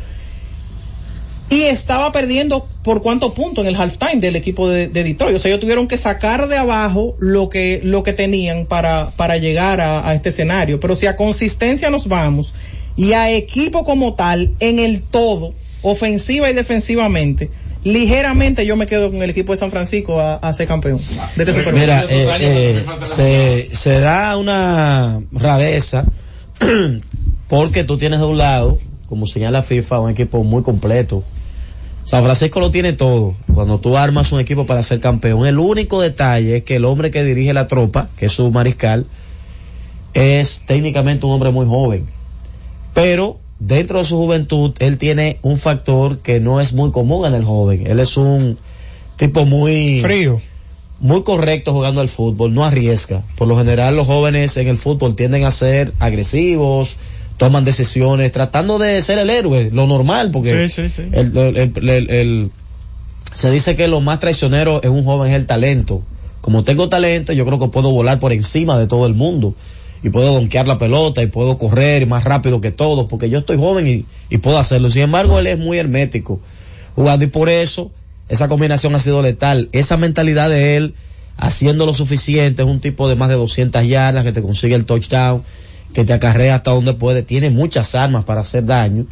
[1.49, 5.36] Y estaba perdiendo por cuántos puntos en el halftime del equipo de, de Detroit.
[5.36, 9.38] O sea, ellos tuvieron que sacar de abajo lo que, lo que tenían para, para
[9.38, 10.80] llegar a, a este escenario.
[10.80, 12.54] Pero si a consistencia nos vamos
[12.96, 17.50] y a equipo como tal, en el todo, ofensiva y defensivamente,
[17.84, 21.00] ligeramente yo me quedo con el equipo de San Francisco a, a ser campeón.
[21.36, 21.82] de este Super Bowl.
[21.82, 26.06] Mira, eh, eh, se, se da una rareza
[27.48, 31.24] porque tú tienes de un lado, como señala FIFA, un equipo muy completo.
[32.12, 33.36] San Francisco lo tiene todo.
[33.54, 37.10] Cuando tú armas un equipo para ser campeón, el único detalle es que el hombre
[37.10, 39.08] que dirige la tropa, que es su mariscal,
[40.13, 42.08] es técnicamente un hombre muy joven.
[42.93, 47.34] Pero dentro de su juventud, él tiene un factor que no es muy común en
[47.34, 47.88] el joven.
[47.88, 48.58] Él es un
[49.15, 50.41] tipo muy Frío.
[51.00, 53.24] muy correcto jugando al fútbol, no arriesga.
[53.38, 56.97] Por lo general los jóvenes en el fútbol tienden a ser agresivos,
[57.41, 61.01] toman decisiones, tratando de ser el héroe, lo normal, porque Sí, sí, sí.
[61.12, 62.51] el- el- el- el- el-
[63.34, 66.04] se dice que lo más traicionero en un joven es el talento.
[66.41, 69.56] Como tengo talento, yo creo que puedo volar por encima de todo el mundo.
[70.04, 73.58] Y puedo donkear la pelota y puedo correr más rápido que todos, porque yo estoy
[73.58, 74.91] joven y, y puedo hacerlo.
[74.91, 76.39] Sin embargo, él es muy hermético
[76.95, 77.89] jugando y por eso
[78.30, 79.69] esa combinación ha sido letal.
[79.71, 80.93] Esa mentalidad de él
[81.38, 84.86] haciendo lo suficiente, es un tipo de más de 200 yardas que te consigue el
[84.86, 85.41] touchdown,
[85.93, 89.06] que te acarrea hasta donde puede, tiene muchas armas para hacer daño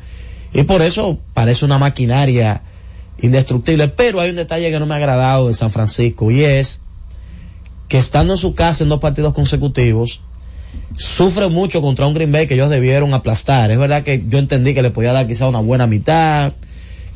[0.53, 2.61] y por eso parece una maquinaria
[3.21, 3.87] indestructible.
[3.89, 6.81] Pero hay un detalle que no me ha agradado de San Francisco y es
[7.87, 10.21] que estando en su casa en dos partidos consecutivos,
[10.97, 13.71] sufre mucho contra un Green Bay que ellos debieron aplastar.
[13.71, 16.53] Es verdad que yo entendí que le podía dar quizá una buena mitad,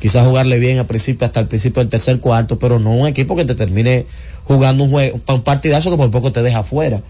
[0.00, 3.36] quizás jugarle bien al principio, hasta el principio del tercer cuarto, pero no un equipo
[3.36, 4.06] que te termine
[4.44, 7.02] jugando un juego, un partidazo que por poco te deja fuera.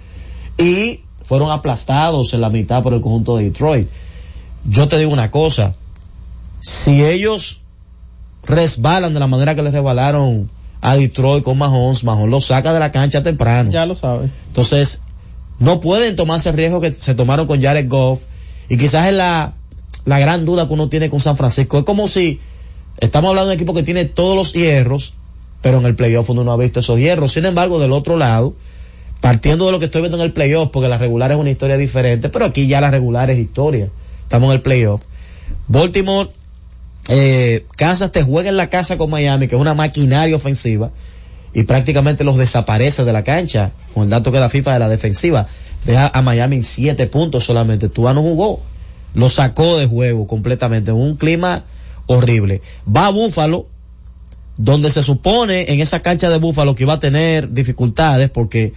[0.58, 3.88] Y fueron aplastados en la mitad por el conjunto de Detroit.
[4.66, 5.74] Yo te digo una cosa,
[6.60, 7.60] si ellos
[8.44, 12.80] resbalan de la manera que les resbalaron a Detroit con Mahomes, Mahomes lo saca de
[12.80, 13.70] la cancha temprano.
[13.70, 14.30] Ya lo sabes.
[14.48, 15.00] Entonces,
[15.58, 18.22] no pueden tomarse el riesgo que se tomaron con Jared Goff.
[18.68, 19.54] Y quizás es la,
[20.04, 21.78] la gran duda que uno tiene con San Francisco.
[21.78, 22.40] Es como si
[22.98, 25.14] estamos hablando de un equipo que tiene todos los hierros,
[25.62, 27.32] pero en el playoff uno no ha visto esos hierros.
[27.32, 28.54] Sin embargo, del otro lado,
[29.24, 31.78] partiendo de lo que estoy viendo en el playoff, porque la regular es una historia
[31.78, 33.88] diferente, pero aquí ya la regular es historia.
[34.22, 35.00] Estamos en el playoff.
[35.66, 36.28] Baltimore,
[37.08, 40.90] eh, Kansas te juega en la casa con Miami, que es una maquinaria ofensiva,
[41.54, 44.90] y prácticamente los desaparece de la cancha, con el dato que da FIFA de la
[44.90, 45.46] defensiva.
[45.86, 47.88] Deja a Miami en siete puntos solamente.
[47.88, 48.60] Tua no jugó.
[49.14, 50.90] Lo sacó de juego completamente.
[50.90, 51.64] En un clima
[52.04, 52.60] horrible.
[52.86, 53.68] Va a Búfalo,
[54.58, 58.74] donde se supone en esa cancha de Búfalo que iba a tener dificultades porque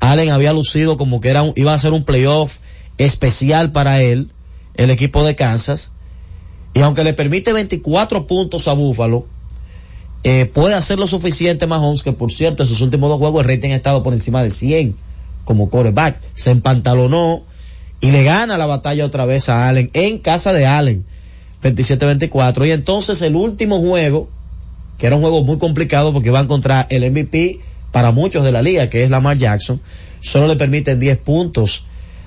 [0.00, 2.58] Allen había lucido como que era un- iba a ser un playoff
[2.98, 4.30] especial para él,
[4.74, 5.92] el equipo de Kansas.
[6.74, 9.26] Y aunque le permite 24 puntos a Búfalo,
[10.24, 13.48] eh, puede hacer lo suficiente Mahomes, que por cierto en sus últimos dos juegos el
[13.54, 14.96] rating ha estado por encima de 100
[15.44, 16.20] como quarterback.
[16.34, 17.42] Se empantalonó
[18.00, 21.04] y le gana la batalla otra vez a Allen en casa de Allen,
[21.62, 22.66] 27-24.
[22.66, 24.28] Y entonces el último juego,
[24.98, 27.60] que era un juego muy complicado porque iba a encontrar el MVP
[27.92, 29.80] para muchos de la liga, que es Lamar Jackson,
[30.20, 31.84] solo le permiten 10 puntos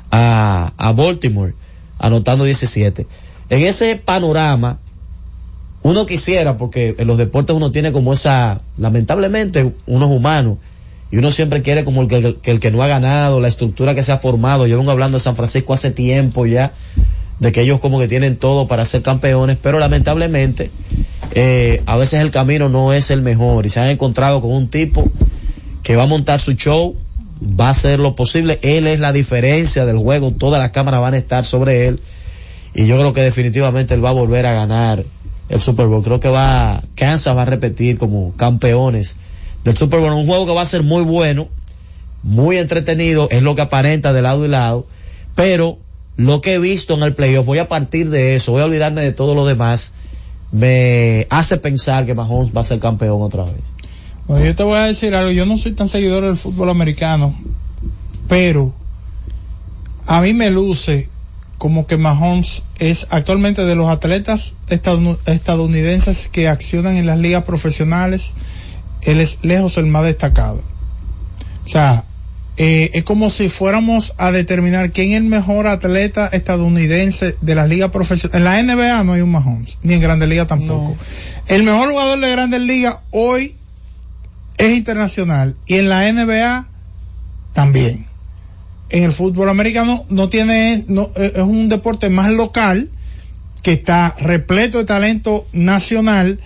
[0.10, 1.54] a, a Baltimore,
[2.00, 3.08] anotando 17.
[3.50, 4.80] En ese panorama,
[5.84, 10.58] uno quisiera, porque en los deportes uno tiene como esa, lamentablemente, uno es humano,
[11.12, 13.94] y uno siempre quiere como el que, que el que no ha ganado, la estructura
[13.94, 14.66] que se ha formado.
[14.66, 16.72] Yo vengo hablando de San Francisco hace tiempo ya,
[17.40, 20.72] de que ellos como que tienen todo para ser campeones, pero lamentablemente
[21.34, 24.70] eh, a veces el camino no es el mejor y se han encontrado con un
[24.70, 25.12] tipo
[25.84, 26.96] que va a montar su show,
[27.42, 31.16] va a hacer lo posible, él es la diferencia del juego, todas las cámaras van
[31.16, 32.00] a estar sobre él.
[32.74, 35.04] Y yo creo que definitivamente él va a volver a ganar
[35.50, 36.04] el Super Bowl.
[36.04, 39.18] Creo que va, Kansas va a repetir como campeones
[39.64, 41.50] del Super Bowl, un juego que va a ser muy bueno,
[42.24, 44.88] muy entretenido, es lo que aparenta de lado y lado,
[45.36, 45.78] pero
[46.18, 49.02] lo que he visto en el playoff, voy a partir de eso, voy a olvidarme
[49.02, 49.94] de todo lo demás,
[50.52, 53.62] me hace pensar que Mahomes va a ser campeón otra vez.
[54.32, 57.38] Bueno, yo te voy a decir algo, yo no soy tan seguidor del fútbol americano,
[58.30, 58.74] pero
[60.06, 61.10] a mí me luce
[61.58, 68.32] como que Mahomes es actualmente de los atletas estadounidenses que accionan en las ligas profesionales,
[69.02, 70.64] él es lejos el más destacado.
[71.66, 72.06] O sea,
[72.56, 77.68] eh, es como si fuéramos a determinar quién es el mejor atleta estadounidense de las
[77.68, 78.38] ligas profesionales.
[78.38, 80.96] En la NBA no hay un Mahomes, ni en Grandes Ligas tampoco.
[81.48, 83.58] El mejor jugador de Grandes Ligas hoy
[84.62, 86.68] es internacional y en la NBA
[87.54, 88.06] también.
[88.90, 92.90] En el fútbol americano no tiene, no, eh, es un deporte más local
[93.64, 96.40] que está repleto de talento nacional,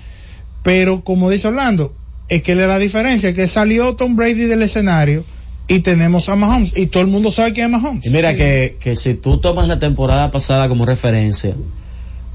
[0.64, 1.94] pero como dice Orlando,
[2.30, 5.26] es que le la diferencia, que salió Tom Brady del escenario
[5.68, 8.06] y tenemos a Mahomes y todo el mundo sabe quién es Mahomes.
[8.06, 11.54] Y mira que, que si tú tomas la temporada pasada como referencia,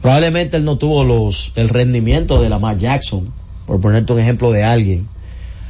[0.03, 3.33] probablemente él no tuvo los, el rendimiento de Lamar Jackson,
[3.67, 5.09] por ponerte un ejemplo de alguien.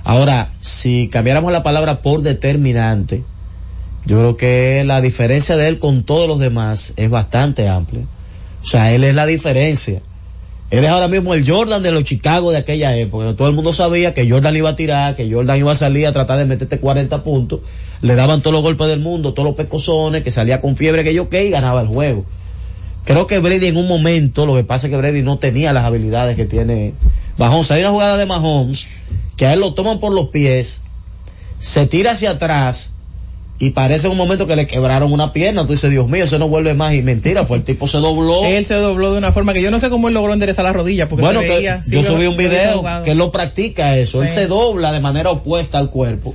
[0.05, 3.23] Ahora, si cambiáramos la palabra por determinante,
[4.07, 8.03] yo creo que la diferencia de él con todos los demás es bastante amplia.
[8.63, 10.03] O sea, él es la diferencia.
[10.71, 13.35] Él es ahora mismo el Jordan de los Chicago de aquella época.
[13.35, 16.13] Todo el mundo sabía que Jordan iba a tirar, que Jordan iba a salir a
[16.13, 17.61] tratar de meterte 40 puntos.
[18.03, 21.13] Le daban todos los golpes del mundo, todos los pecosones, que salía con fiebre, que
[21.13, 22.25] yo qué, y ganaba el juego.
[23.11, 25.83] Creo que Brady en un momento, lo que pasa es que Brady no tenía las
[25.83, 26.95] habilidades que tiene
[27.39, 27.69] Mahomes.
[27.73, 28.87] Hay una jugada de Mahomes
[29.37, 30.81] que a él lo toman por los pies,
[31.59, 32.93] se tira hacia atrás
[33.59, 35.67] y parece en un momento que le quebraron una pierna.
[35.67, 36.95] Tú dices, Dios mío, eso no vuelve más.
[36.95, 38.45] Y mentira, fue el tipo se dobló.
[38.45, 40.73] Él se dobló de una forma que yo no sé cómo él logró enderezar la
[40.73, 44.23] rodilla porque Bueno, se veía, yo subí un video que él lo practica eso.
[44.23, 46.33] Él se dobla de manera opuesta al cuerpo.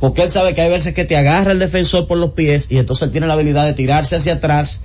[0.00, 2.78] Porque él sabe que hay veces que te agarra el defensor por los pies y
[2.78, 4.80] entonces él tiene la habilidad de tirarse hacia atrás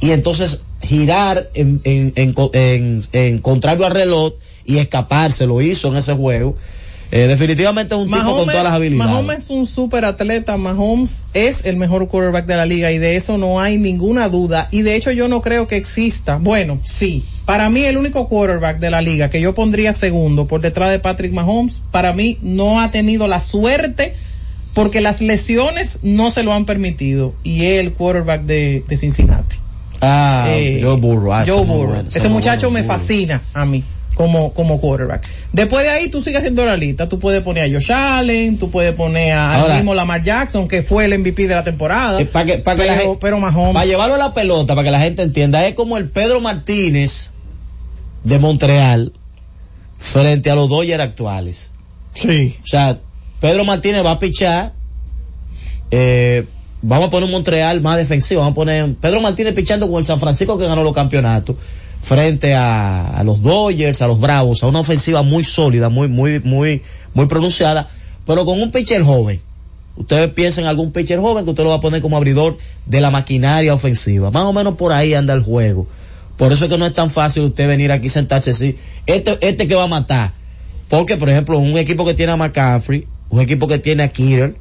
[0.00, 4.32] y entonces girar en, en, en, co- en- en contrario al reloj
[4.64, 5.46] y escaparse.
[5.46, 6.54] Lo hizo en ese juego.
[7.10, 9.10] Eh, definitivamente es un tipo con todas las habilidades.
[9.10, 13.16] Mahomes es un super atleta, Mahomes es el mejor quarterback de la liga y de
[13.16, 17.24] eso no hay ninguna duda y de hecho yo no creo que exista, bueno, sí,
[17.46, 20.98] para mí el único quarterback de la liga que yo pondría segundo por detrás de
[20.98, 24.12] Patrick Mahomes, para mí no ha tenido la suerte
[24.74, 29.56] porque las lesiones no se lo han permitido y es el quarterback de, de Cincinnati.
[30.00, 31.32] Ah, Eh, Joe Burrow.
[31.32, 31.86] ah, Joe ese Burrow.
[32.04, 32.96] bueno, muchacho bueno, me Burrow.
[32.98, 33.82] fascina a mí
[34.14, 35.28] como, como quarterback.
[35.52, 37.08] Después de ahí tú sigues haciendo la lista.
[37.08, 40.66] Tú puedes poner a Josh Allen, tú puedes poner a- al Ahora- mismo Lamar Jackson,
[40.68, 42.18] que fue el MVP de la temporada.
[42.32, 43.74] para que, para que pero, la gente, pero Mahomes.
[43.74, 47.32] para llevarlo a la pelota, para que la gente entienda, es como el Pedro Martínez
[48.24, 49.12] de Montreal
[49.96, 51.70] frente a los Dodgers actuales.
[52.14, 52.56] Sí.
[52.62, 52.98] O sea,
[53.40, 54.72] Pedro Martínez va a pichar,
[55.92, 56.44] eh,
[56.82, 60.04] vamos a poner un Montreal más defensivo, vamos a poner Pedro Martínez pichando con el
[60.04, 61.56] San Francisco que ganó los campeonatos
[62.00, 66.82] frente a, los Dodgers, a los Bravos, a una ofensiva muy sólida, muy, muy, muy,
[67.14, 67.88] muy pronunciada,
[68.26, 69.40] pero con un pitcher joven.
[69.96, 72.56] Ustedes piensen en algún pitcher joven que usted lo va a poner como abridor
[72.86, 74.30] de la maquinaria ofensiva.
[74.30, 75.88] Más o menos por ahí anda el juego.
[76.36, 78.76] Por eso es que no es tan fácil usted venir aquí sentarse así.
[79.06, 80.32] Este, este que va a matar.
[80.88, 84.56] Porque, por ejemplo, un equipo que tiene a McCaffrey, un equipo que tiene a Kieran,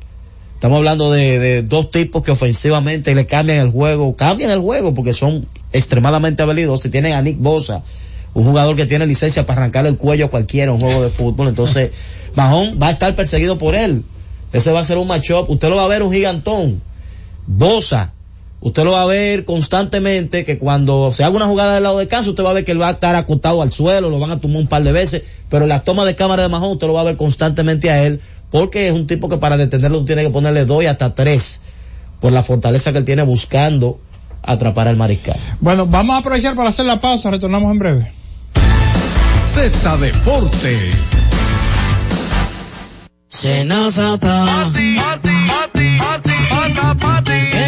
[0.57, 4.95] estamos hablando de, de dos tipos que ofensivamente le cambian el juego, cambian el juego
[4.95, 6.81] porque son extremadamente habilidosos.
[6.81, 7.83] Si tienen a Nick Bosa,
[8.33, 11.47] un jugador que tiene licencia para arrancar el cuello a cualquiera, un juego de fútbol,
[11.47, 11.91] entonces
[12.35, 14.03] Mahón va a estar perseguido por él.
[14.51, 15.47] Ese va a ser un matchup.
[15.47, 16.81] Usted lo va a ver un gigantón.
[17.45, 18.13] Bosa.
[18.59, 22.07] Usted lo va a ver constantemente que cuando se haga una jugada del lado de
[22.07, 24.31] casa, usted va a ver que él va a estar acostado al suelo, lo van
[24.31, 26.87] a tomar un par de veces, pero en las tomas de cámara de Mahón usted
[26.87, 30.23] lo va a ver constantemente a él, porque es un tipo que para detenerlo tiene
[30.23, 31.61] que ponerle dos y hasta tres,
[32.19, 33.99] por la fortaleza que él tiene buscando
[34.41, 35.37] atrapar al mariscal.
[35.59, 38.11] Bueno, vamos a aprovechar para hacer la pausa, retornamos en breve.
[39.53, 40.93] Z Deportes.
[43.29, 44.71] Senazata.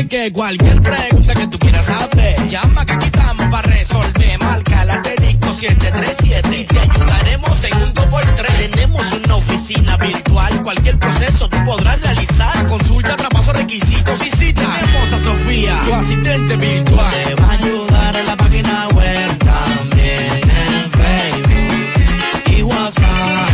[0.07, 4.39] Que cualquier pregunta que tú quieras saber, llama que aquí estamos para resolver.
[4.39, 8.69] Marca la asterisco 737 y te ayudaremos en un 2x3.
[8.71, 12.67] Tenemos una oficina virtual, cualquier proceso tú podrás realizar.
[12.67, 14.61] Consulta, traspaso, requisitos y cita.
[14.61, 17.13] Tenemos Sofía, tu asistente virtual.
[17.25, 23.49] Te va a ayudar en la página web también en Facebook y WhatsApp.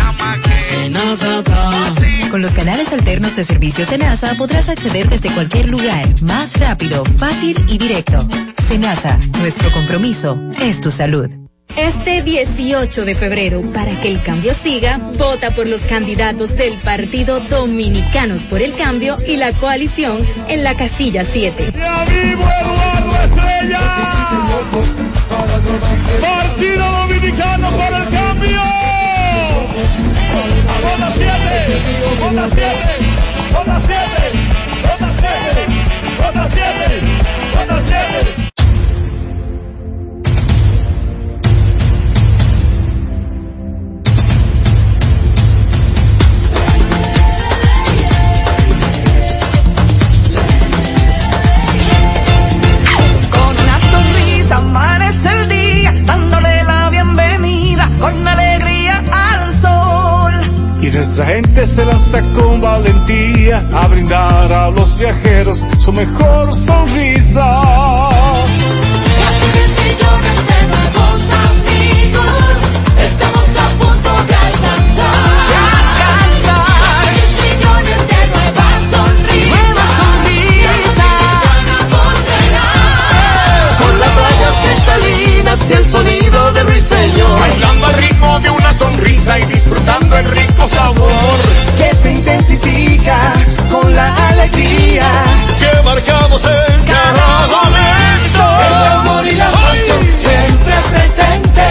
[2.36, 7.06] Con los canales alternos de servicios de NASA podrás acceder desde cualquier lugar, más rápido,
[7.06, 8.28] fácil y directo.
[8.58, 11.30] Senasa, nuestro compromiso es tu salud.
[11.78, 17.40] Este 18 de febrero, para que el cambio siga, vota por los candidatos del Partido
[17.40, 20.18] Dominicanos por el Cambio y la coalición
[20.50, 21.72] en la casilla 7.
[26.20, 28.25] Partido Dominicano por el cambio.
[32.06, 32.62] 7, ronda 7,
[33.54, 34.36] ronda 7,
[34.84, 35.66] ronda 7,
[36.22, 37.16] ronda 7,
[37.56, 38.35] ronda
[60.96, 67.44] nuestra gente se lanza con valentía a brindar a los viajeros su mejor sonrisa.
[69.20, 72.32] Casi 10 millones de nuevos amigos.
[73.04, 75.12] Estamos a punto de alcanzar.
[76.40, 79.52] Casi 10 millones de nuevas sonrisas.
[79.52, 80.56] Nuevas sonrisas.
[83.80, 87.40] Con las playas cristalinas y el sonido de ruiseñor.
[87.40, 88.15] Bailando al ritmo de una
[88.76, 91.40] sonrisa y disfrutando el rico sabor.
[91.78, 93.18] Que se intensifica
[93.72, 95.06] con la alegría.
[95.60, 98.44] Que marcamos en cada momento.
[98.68, 101.66] El amor y la pasión siempre presente.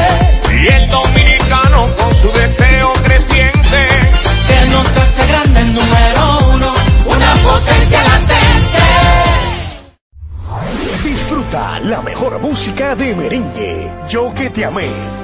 [0.62, 3.88] Y el dominicano con su deseo creciente.
[4.48, 6.74] Que nos hace grande el número uno.
[7.06, 8.84] Una potencia latente.
[11.02, 13.92] Disfruta la mejor música de merengue.
[14.08, 15.23] Yo que te amé.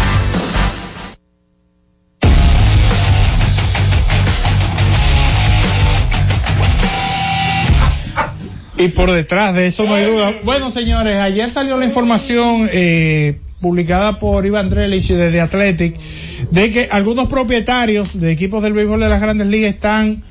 [8.81, 10.33] Y por detrás de eso no hay duda.
[10.43, 15.99] Bueno, señores, ayer salió la información eh, publicada por Iván Drelich de The Athletic
[16.49, 20.23] de que algunos propietarios de equipos del béisbol de las grandes ligas están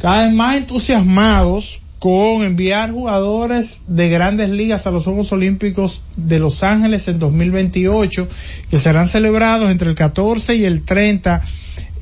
[0.00, 6.40] cada vez más entusiasmados con enviar jugadores de grandes ligas a los Juegos Olímpicos de
[6.40, 8.28] Los Ángeles en 2028,
[8.68, 11.42] que serán celebrados entre el 14 y el 30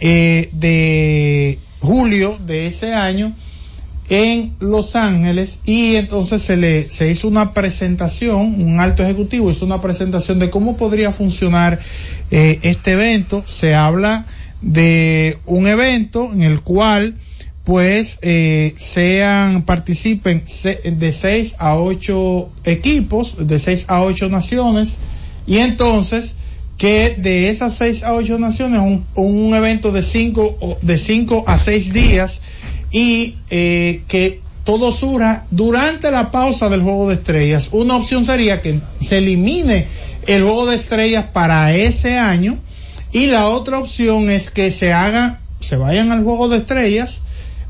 [0.01, 3.35] eh, de julio de ese año
[4.09, 9.65] en Los Ángeles y entonces se le se hizo una presentación, un alto ejecutivo hizo
[9.65, 11.79] una presentación de cómo podría funcionar
[12.31, 13.45] eh, este evento.
[13.47, 14.27] Se habla
[14.61, 17.15] de un evento en el cual
[17.65, 20.45] pues eh, sean participen
[20.85, 24.97] de seis a ocho equipos de seis a ocho naciones
[25.47, 26.35] y entonces
[26.77, 31.45] que de esas seis a ocho naciones un, un evento de cinco o- de cinco
[31.47, 32.41] a seis días
[32.95, 37.69] y eh, que todo surja durante la pausa del juego de estrellas.
[37.73, 39.89] Una opción sería que se elimine
[40.29, 42.59] el juego de estrellas para ese año
[43.11, 47.21] y la otra opción es que se haga, se vayan al juego de estrellas,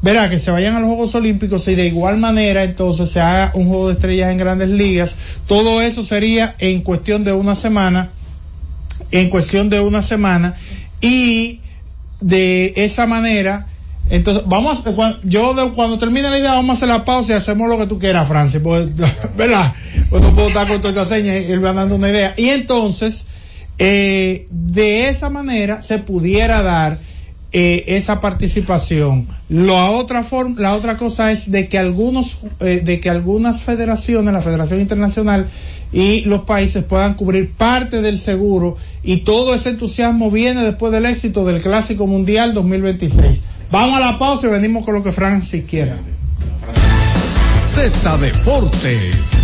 [0.03, 3.51] verá que se vayan a los Juegos Olímpicos y de igual manera entonces se haga
[3.55, 5.16] un juego de estrellas en grandes ligas.
[5.49, 8.11] Todo eso sería en cuestión de una semana
[9.11, 10.55] en cuestión de una semana
[11.01, 11.61] y
[12.20, 13.66] de esa manera
[14.11, 14.81] entonces vamos
[15.25, 17.99] yo cuando termine la idea vamos a hacer la pausa y hacemos lo que tú
[17.99, 18.63] quieras Francis
[19.37, 19.73] verdad
[20.11, 22.51] pues no puedo estar con toda esta seña y él va dando una idea y
[22.51, 23.25] entonces
[23.79, 26.99] eh, de esa manera se pudiera dar
[27.57, 29.29] eh, esa participación.
[29.49, 34.33] La otra forma, la otra cosa es de que algunos, eh, de que algunas federaciones,
[34.33, 35.47] la Federación Internacional
[35.93, 41.07] y los países puedan cubrir parte del seguro y todo ese entusiasmo viene después del
[41.07, 43.43] éxito del Clásico Mundial 2026.
[43.75, 45.97] Vamos a la pausa y venimos con lo que Francis quiera.
[47.75, 49.44] Z Deportes.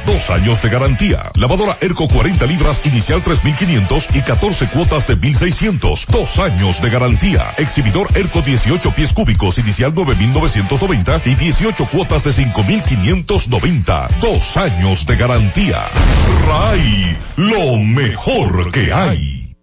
[0.05, 1.31] dos años de garantía.
[1.35, 7.53] Lavadora Erco 40 libras inicial 3500 y 14 cuotas de 1600, dos años de garantía.
[7.57, 15.15] Exhibidor Erco 18 pies cúbicos inicial 9990 y 18 cuotas de 5590, dos años de
[15.15, 15.87] garantía.
[16.47, 19.55] Ray, lo mejor que hay.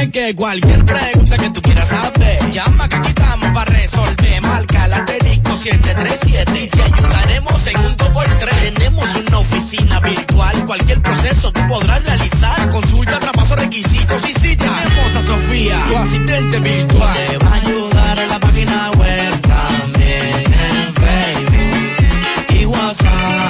[0.00, 4.42] Es que cualquier pregunta que tú quieras saber, llama que aquí estamos para resolver.
[4.42, 8.72] Marca la asterisco 737 y te ayudaremos en un 2x3.
[8.72, 12.70] Tenemos una oficina virtual, cualquier proceso tú podrás realizar.
[12.70, 17.14] Consulta, traspaso, requisitos y si tenemos a Sofía, tu asistente virtual.
[17.14, 23.40] Te va a ayudar en la página web también en Facebook y WhatsApp.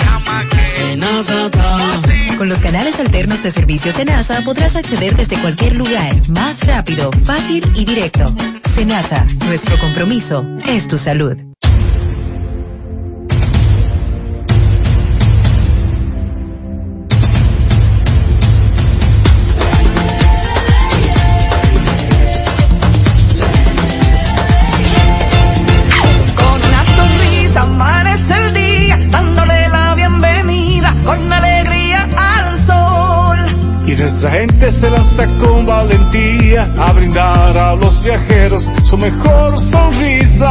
[2.38, 7.12] Con los canales alternos de servicios de NASA podrás acceder desde cualquier lugar, más rápido,
[7.24, 8.34] fácil y directo.
[8.74, 11.36] Senasa, nuestro compromiso es tu salud.
[34.01, 40.48] Nuestra gente se lanza con valentía a brindar a los viajeros su mejor sonrisa.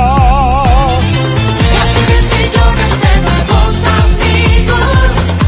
[1.74, 4.86] Casi 10 millones de nuevos amigos,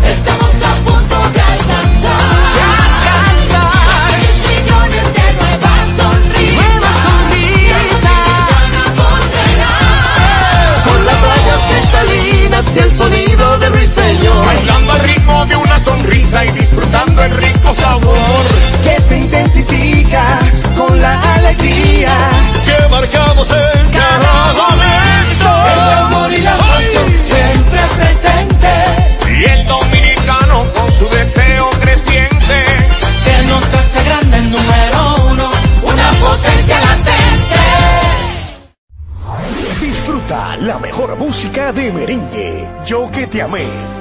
[0.09, 2.41] estamos a punto de alcanzar.
[3.05, 6.71] Casi 10 millones de nuevas sonrisas,
[10.85, 14.45] Con las playas cristalinas y el sonido de ruiseñor.
[14.45, 18.45] Bailando al ritmo de una sonrisa y disfrutando el rico sabor.
[18.83, 20.23] Que se intensifica
[20.77, 22.11] con la alegría.
[22.65, 25.49] Que marcamos en cada momento.
[25.73, 28.71] El amor y la pasión siempre presente.
[29.39, 32.65] Y el dominicano con su deseo creciente.
[33.25, 35.51] Que nos hace grande el número uno.
[35.83, 37.61] Una potencia latente.
[39.79, 42.69] Disfruta la mejor música de merengue.
[42.85, 44.00] Yo que te amé.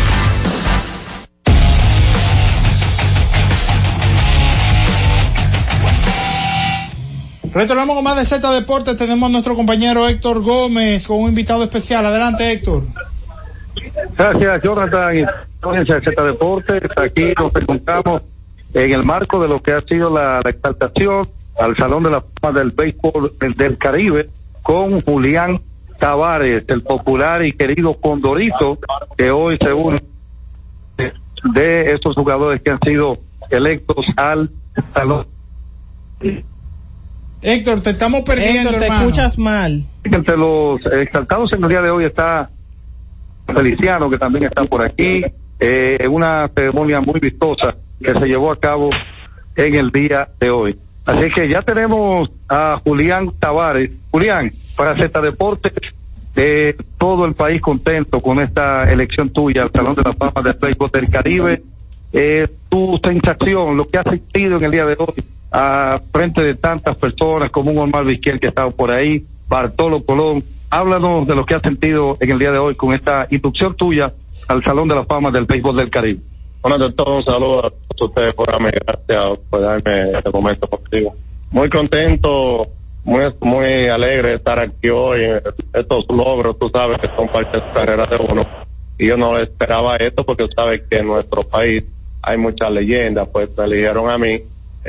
[7.53, 8.97] Retornamos con más de Z Deportes.
[8.97, 12.05] Tenemos a nuestro compañero Héctor Gómez con un invitado especial.
[12.05, 12.83] Adelante, Héctor.
[14.17, 15.25] Gracias, Jonathan.
[15.61, 16.83] Z Deportes.
[16.95, 18.21] Aquí nos encontramos
[18.73, 21.27] en el marco de lo que ha sido la, exaltación
[21.59, 24.29] al Salón de la Fama del Béisbol del, Caribe
[24.63, 25.59] con Julián
[25.99, 28.79] Tavares, el popular y querido Condorito,
[29.17, 30.01] que hoy se une
[31.53, 33.17] de estos jugadores que han sido
[33.49, 34.49] electos al
[34.93, 35.27] Salón.
[37.41, 39.01] Héctor, te estamos perdiendo, Héctor, te hermano.
[39.01, 39.83] escuchas mal.
[40.03, 42.49] Entre los exaltados en el día de hoy está
[43.47, 45.23] Feliciano, que también está por aquí,
[45.59, 48.89] eh, una ceremonia muy vistosa que se llevó a cabo
[49.55, 50.77] en el día de hoy.
[51.05, 53.91] Así que ya tenemos a Julián Tavares.
[54.11, 55.73] Julián, para Z Deportes,
[56.35, 60.57] eh, todo el país contento con esta elección tuya al Salón de la Fama del
[60.61, 61.61] Béisbol del Caribe.
[62.13, 66.55] Eh, tu sensación, lo que has sentido en el día de hoy, a frente de
[66.55, 71.45] tantas personas como un Omar Vizquel que estaba por ahí, Bartolo Colón, háblanos de lo
[71.45, 74.13] que has sentido en el día de hoy con esta inducción tuya
[74.47, 76.21] al Salón de la Fama del Béisbol del Caribe.
[76.61, 81.15] Bueno, todo, un saludo a todos ustedes por darme, gracias por darme este momento contigo.
[81.49, 82.67] Muy contento,
[83.03, 85.21] muy, muy alegre de estar aquí hoy.
[85.73, 88.47] Estos logros, tú sabes que son parte de la carrera de uno.
[88.97, 91.83] Y yo no esperaba esto porque sabes que en nuestro país
[92.21, 94.39] hay muchas leyendas, pues me eligieron a mí.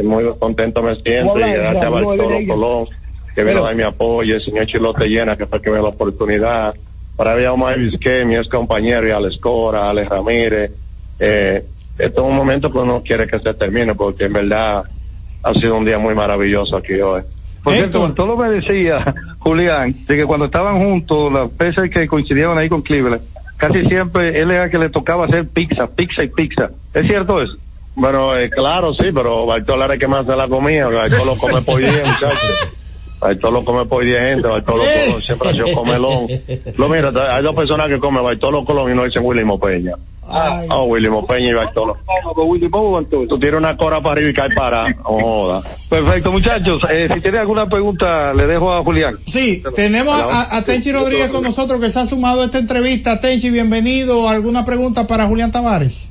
[0.03, 2.87] Muy contento me siento y gracias a Bartolo Colón
[3.35, 5.85] que vino a dar mi apoyo, el señor Chilote Llena que fue que me dio
[5.85, 6.74] la oportunidad.
[7.16, 10.70] Para mí, Omar Vizquel, mi ex compañero, y Alex Cora, Alex Ramírez,
[11.18, 11.64] eh,
[11.99, 14.83] esto es un momento que uno quiere que se termine porque en verdad
[15.43, 17.22] ha sido un día muy maravilloso aquí hoy.
[17.62, 22.59] Por cierto, Bartolo me decía, Julián, de que cuando estaban juntos, las veces que coincidieron
[22.59, 23.22] ahí con Cleveland,
[23.63, 26.71] casi siempre él era el que le tocaba hacer pizza, pizza y pizza.
[26.93, 27.57] ¿Es cierto eso?
[27.95, 31.63] Bueno, eh, claro, sí, pero Bartolo era el que más se la comía, Bartolo come
[31.63, 32.71] por 10, muchachos.
[33.23, 36.27] Bartolo come por 10 gente, Bartolo Colón siempre ha sido comelón.
[36.77, 39.93] Lo mira, hay dos personas que comen Bartolo Colón y no dicen Willy Mopeña.
[40.29, 41.99] Ah, oh, Willy Mopeña y Bartolo.
[43.29, 45.61] Tú tienes una cora para arriba y caes para, joda.
[45.89, 46.81] Perfecto, muchachos.
[46.91, 49.18] Eh, si tiene alguna pregunta, le dejo a Julián.
[49.25, 53.20] Sí, tenemos a, a Tenchi Rodríguez con nosotros que se ha sumado a esta entrevista.
[53.20, 54.29] Tenchi, bienvenido.
[54.29, 56.11] ¿Alguna pregunta para Julián Tavares?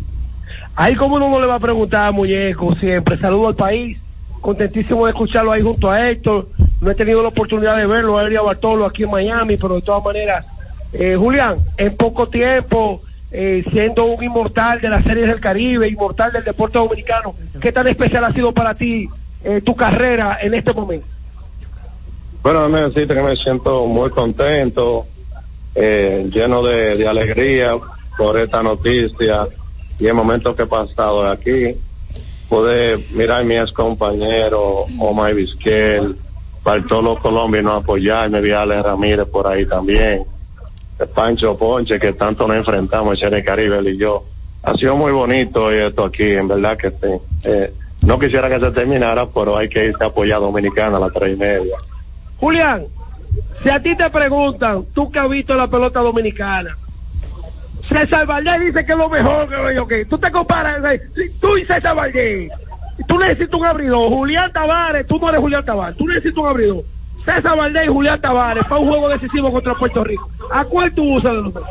[0.76, 3.20] Ahí como uno no le va a preguntar, muñeco, siempre.
[3.20, 3.98] Saludo al país.
[4.40, 6.48] Contentísimo de escucharlo ahí junto a Héctor.
[6.82, 9.56] No he tenido la oportunidad de verlo, a él y a Bartolo aquí en Miami,
[9.56, 10.46] pero de todas maneras,
[10.94, 13.02] eh, Julián, en poco tiempo,
[13.32, 17.88] eh, siendo un inmortal de las series del Caribe, inmortal del deporte dominicano, ¿qué tan
[17.88, 19.08] especial ha sido para ti
[19.44, 21.08] eh, tu carrera en este momento?
[22.44, 25.06] Bueno, me decirte que me siento muy contento,
[25.76, 27.74] eh, lleno de, alegría
[28.18, 29.48] por esta noticia
[30.00, 31.76] y el momento que he pasado aquí.
[32.50, 36.18] Poder mirar a mi ex compañero, Omar Vizquel,
[36.64, 40.24] Bartolo Colombia no apoyarme, vi a Alex Ramírez por ahí también.
[41.00, 44.24] El Pancho Ponche, que tanto nos enfrentamos, ese Caribe, él y yo.
[44.64, 47.08] Ha sido muy bonito esto aquí, en verdad que sí.
[47.46, 51.00] Eh, no quisiera que se terminara, pero hay que irse a apoyar a Dominicana a
[51.00, 51.76] las tres y media.
[52.38, 52.86] Julián,
[53.64, 56.76] si a ti te preguntan, tú que has visto la pelota dominicana,
[57.88, 61.02] César Valdés dice que es lo mejor que yo que tú te comparas, eh,
[61.40, 62.52] tú y César Valdés.
[63.08, 64.10] Tú necesitas un abridor.
[64.10, 66.84] Julián Tavares, tú no eres Julián Tavares, tú necesitas un abridor.
[67.26, 70.30] César Valdés y Julián Tavares para un juego decisivo contra Puerto Rico.
[70.52, 71.64] ¿A cuál tú usas de los dos?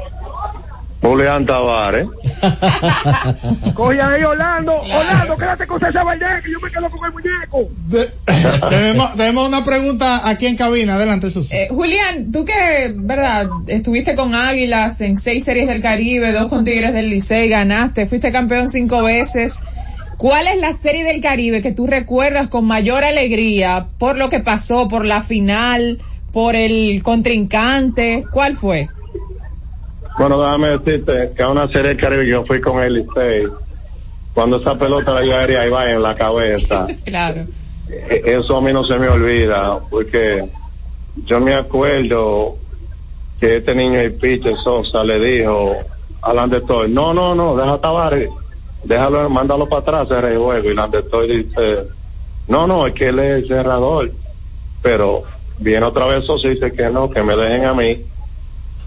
[1.02, 2.06] Julián Tavares.
[3.74, 4.74] Coge ahí Orlando.
[4.74, 8.68] Orlando, quédate con César Valdés, que yo me quedo con el muñeco.
[8.68, 10.96] tenemos, tenemos una pregunta aquí en cabina.
[10.96, 11.54] Adelante, Susi.
[11.54, 16.64] Eh, Julián, tú que, verdad, estuviste con Águilas en seis series del Caribe, dos con
[16.64, 19.62] Tigres del Licey, ganaste, fuiste campeón cinco veces.
[20.20, 24.40] ¿Cuál es la serie del Caribe que tú recuerdas con mayor alegría por lo que
[24.40, 25.98] pasó, por la final,
[26.30, 28.26] por el contrincante?
[28.30, 28.90] ¿Cuál fue?
[30.18, 33.48] Bueno, déjame decirte que a una serie del Caribe yo fui con el Licey,
[34.34, 36.86] cuando esa pelota la llevaría ahí va en la cabeza.
[37.06, 37.46] claro.
[37.88, 40.50] E- Eso a mí no se me olvida, porque
[41.14, 42.58] yo me acuerdo
[43.38, 45.76] que este niño y Piche Sosa le dijo
[46.20, 48.28] a Landestoy, no, no, no, deja Tavares,
[48.84, 50.70] déjalo, mándalo para atrás ese juego.
[50.70, 51.84] Y Landestoy dice,
[52.48, 54.10] no, no, es que él es el cerrador.
[54.82, 55.22] Pero
[55.58, 57.96] viene otra vez Sosa y dice que no, que me dejen a mí.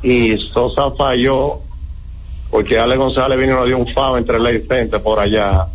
[0.02, 1.60] Y Sosa falló
[2.50, 5.66] porque Ale González vino y nos dio un FAO entre ley Center por allá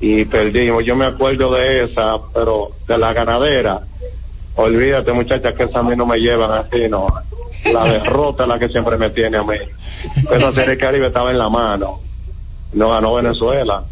[0.00, 0.84] y perdimos.
[0.84, 3.80] Yo me acuerdo de esa, pero de la ganadera.
[4.56, 7.06] Olvídate, muchacha, que esa a mí no me llevan así, no.
[7.72, 9.56] La derrota es la que siempre me tiene a mí.
[10.30, 12.00] Esa serie Caribe estaba en la mano.
[12.72, 13.82] No ganó Venezuela.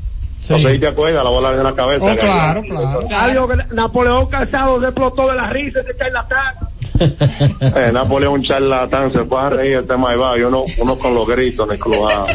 [0.49, 2.05] No sé si te acuerdas, la bola en la cabeza.
[2.05, 2.63] Oh, que claro,
[3.05, 6.55] había- Algo que Napoleón Calzado se explotó de la risa de charlatán.
[7.77, 11.27] Eh, Napoleón charlatán, se fue a reír el tema y va, uno, uno con los
[11.27, 12.09] gritos en el club.
[12.11, 12.27] ah.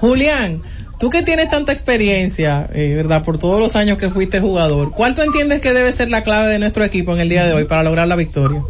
[0.00, 0.62] Julián,
[0.98, 3.22] tú que tienes tanta experiencia, eh, ¿verdad?
[3.24, 6.48] Por todos los años que fuiste jugador, ¿cuál tú entiendes que debe ser la clave
[6.48, 8.62] de nuestro equipo en el día de hoy para lograr la victoria?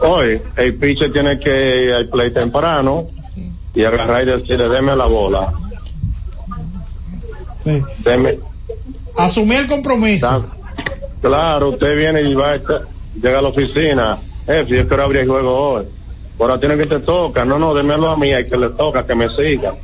[0.00, 3.06] Hoy, el pitcher tiene que ir al play temprano
[3.74, 5.52] y agarrar y decirle, deme la bola.
[7.64, 7.82] Sí.
[8.04, 8.38] Deme,
[9.16, 10.50] Asumí el compromiso.
[11.20, 12.58] Claro, usted viene y va, a
[13.20, 14.18] llega a la oficina.
[14.46, 15.84] Eh, si yo quiero abrir el juego hoy.
[16.40, 17.44] Ahora tiene que te toca.
[17.44, 19.74] No, no, démelo a mí, hay que le toca, que me siga.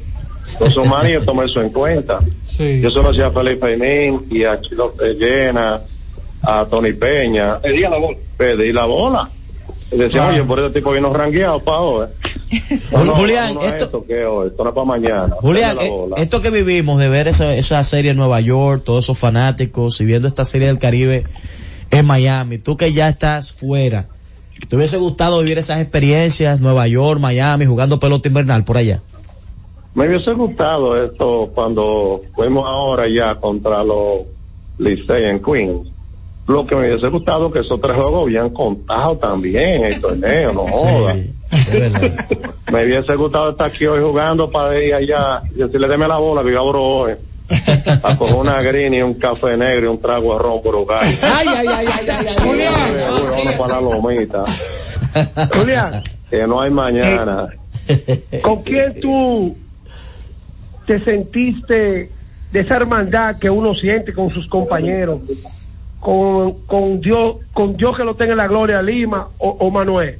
[0.59, 2.19] Los humanos yo tomé eso en cuenta.
[2.59, 5.81] Yo solo hacía a Felipe Aimín y a Chilo Llena,
[6.43, 7.59] a Tony Peña.
[7.59, 8.19] Pedí la bola.
[8.37, 9.29] Pedí la bola.
[9.91, 10.35] Decía, Claro.
[10.35, 11.79] oye, por ese tipo vino rangueado para
[12.91, 15.37] Julián, no, no, esto- esto que hoy, esto no es para mañana.
[15.41, 19.19] Julián, eh, esto que vivimos de ver esa, esa serie en Nueva York, todos esos
[19.19, 21.25] fanáticos y viendo esta serie del Caribe
[21.91, 24.09] en Miami, tú que ya estás fuera,
[24.69, 29.01] ¿te hubiese gustado vivir esas experiencias, Nueva York, Miami, jugando pelota invernal por allá?
[29.95, 34.27] Me hubiese gustado esto cuando fuimos ahora ya contra los
[34.79, 35.89] Licey en Queens.
[36.49, 40.67] Lo que me hubiese gustado que esos tres juegos habían contado también el torneo, no
[40.67, 41.15] joda.
[42.73, 46.43] Me hubiese gustado estar aquí hoy jugando para ir allá y decirle deme la bola
[46.43, 47.13] que yo abro hoy.
[48.03, 51.03] A coger una green y un café negro y un trago de ron por hogar.
[51.03, 52.69] Ay, ay, ay, ay, ay, ay.
[53.31, 54.45] Vamos para la lomita.
[55.55, 57.49] Julián, Que no hay mañana.
[58.43, 59.55] ¿con quién tú
[60.87, 62.11] te sentiste
[62.53, 65.21] de esa hermandad que uno siente con sus compañeros?
[66.01, 70.19] Con, con Dios, con Dios que lo tenga en la gloria, Lima o, o Manuel.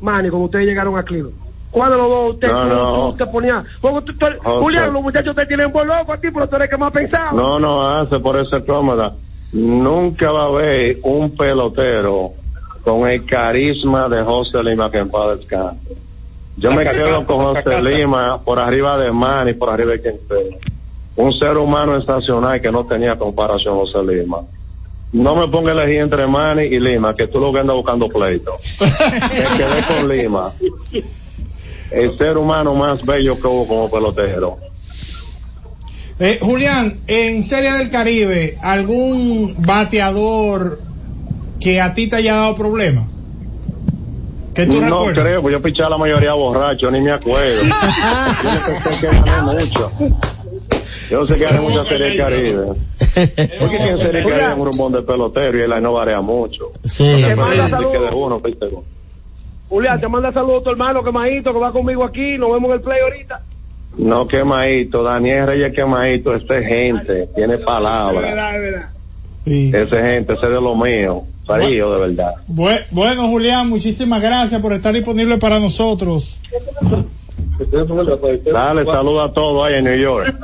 [0.00, 1.36] Manny, cuando ustedes llegaron a Cleveland.
[1.70, 2.64] ¿Cuál de los dos usted, No,
[3.10, 3.14] no.
[3.14, 3.62] te ponía?
[3.80, 4.14] Tú- tú-.
[4.42, 6.92] Julián, los muchachos te tienen por loco a ti, pero tú eres el que más
[6.92, 7.32] pensaba.
[7.32, 9.12] No, no hace por esa cómoda.
[9.52, 12.32] Nunca va a haber un pelotero
[12.84, 15.94] con el carisma de José Lima que en paz descanse.
[16.56, 20.58] Yo me quedo con José Lima por arriba de Manny, por arriba de quien sea.
[21.16, 24.38] Un ser humano estacional que no tenía comparación José Lima.
[25.12, 28.08] No me ponga a elegir entre Manny y Lima, que tú lo que andas buscando
[28.08, 28.52] pleito.
[28.80, 30.52] Me quedé con Lima.
[31.90, 34.58] El ser humano más bello que hubo como pelotero.
[36.20, 40.80] Eh, Julián, en Serie del Caribe, ¿algún bateador
[41.60, 43.06] que a ti te haya dado problema?
[44.52, 45.24] ¿Que tú no recuerdas?
[45.24, 47.62] creo, pues yo pichaba la mayoría borracho, ni me acuerdo.
[48.42, 49.92] yo no pensé que gané mucho.
[51.10, 52.64] Yo sé que gané mucha Serie del Caribe.
[53.58, 56.20] Porque en Serie del Caribe hay un rumón de pelotero y él ahí no varía
[56.20, 56.72] mucho.
[56.84, 57.04] Sí.
[57.26, 57.92] Te manda saludos.
[57.92, 58.54] que de uno, pues.
[59.68, 62.36] Julián, te manda saludos a tu hermano quemadito que va conmigo aquí.
[62.38, 63.40] Nos vemos en el play ahorita.
[63.98, 68.22] No quemadito, Daniel Reyes quemadito, este es gente, tiene Es palabras.
[68.22, 68.88] verdad, es verdad.
[69.82, 72.34] Ese gente, ese es de lo mío, frío de verdad.
[72.48, 76.40] Bue- bueno, Julián, muchísimas gracias por estar disponible para nosotros.
[78.52, 80.34] Dale, saludo a todos ahí en New York.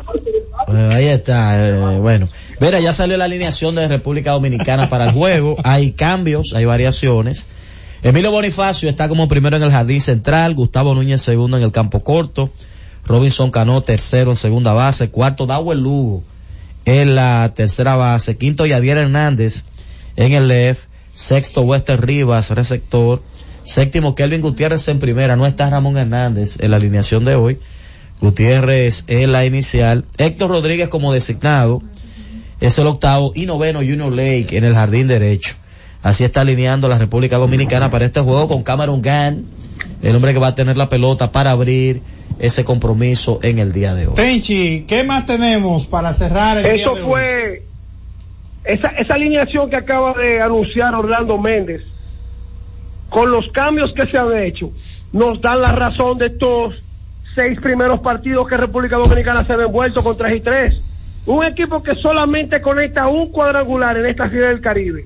[0.68, 2.28] Eh, ahí está, eh, bueno.
[2.60, 5.56] Mira, ya salió la alineación de República Dominicana para el juego.
[5.62, 7.46] Hay cambios, hay variaciones.
[8.02, 12.00] Emilio Bonifacio está como primero en el jardín central, Gustavo Núñez segundo en el campo
[12.00, 12.50] corto,
[13.06, 16.22] Robinson Cano tercero en segunda base, cuarto Dawel Lugo
[16.84, 19.64] en la tercera base, quinto Yadier Hernández
[20.16, 23.22] en el left, sexto Wester Rivas, receptor,
[23.64, 27.58] séptimo Kelvin Gutiérrez en primera, no está Ramón Hernández en la alineación de hoy,
[28.20, 31.82] Gutiérrez en la inicial, Héctor Rodríguez como designado,
[32.60, 35.56] es el octavo y noveno Junior Lake en el jardín derecho.
[36.02, 39.46] Así está alineando la República Dominicana para este juego con Cameron Gann,
[40.02, 42.02] el hombre que va a tener la pelota para abrir
[42.38, 44.14] ese compromiso en el día de hoy.
[44.14, 47.08] Tenchi, ¿qué más tenemos para cerrar el día Eso de hoy?
[47.08, 47.62] fue
[48.64, 51.82] esa, esa alineación que acaba de anunciar Orlando Méndez,
[53.14, 54.72] con los cambios que se han hecho,
[55.12, 56.74] nos dan la razón de estos
[57.36, 60.82] seis primeros partidos que República Dominicana se ha envuelto con 3 y 3.
[61.26, 65.04] Un equipo que solamente conecta un cuadrangular en esta serie del Caribe.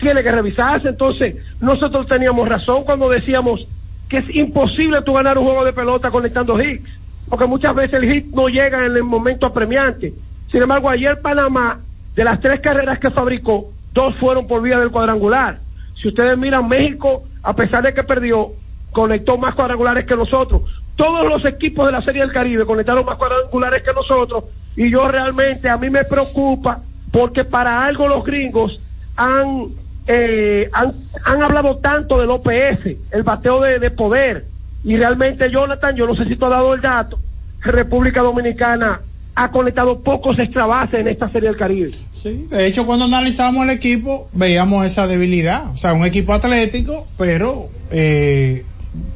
[0.00, 0.88] Tiene que revisarse.
[0.88, 3.64] Entonces, nosotros teníamos razón cuando decíamos
[4.08, 6.90] que es imposible tú ganar un juego de pelota conectando hits.
[7.28, 10.12] Porque muchas veces el hit no llega en el momento apremiante.
[10.50, 11.78] Sin embargo, ayer Panamá,
[12.16, 15.67] de las tres carreras que fabricó, dos fueron por vía del cuadrangular.
[16.00, 18.52] Si ustedes miran, México, a pesar de que perdió,
[18.92, 20.62] conectó más cuadrangulares que nosotros.
[20.96, 24.44] Todos los equipos de la Serie del Caribe conectaron más cuadrangulares que nosotros.
[24.76, 26.80] Y yo realmente, a mí me preocupa,
[27.12, 28.80] porque para algo los gringos
[29.16, 29.66] han,
[30.06, 30.92] eh, han,
[31.24, 34.46] han hablado tanto del OPS, el bateo de, de poder.
[34.84, 37.18] Y realmente, Jonathan, yo no sé si tú has dado el dato,
[37.60, 39.00] República Dominicana
[39.40, 41.92] ha conectado pocos extra bases en esta Serie del Caribe.
[42.10, 47.06] Sí, de hecho cuando analizamos el equipo veíamos esa debilidad, o sea, un equipo atlético,
[47.16, 48.64] pero eh,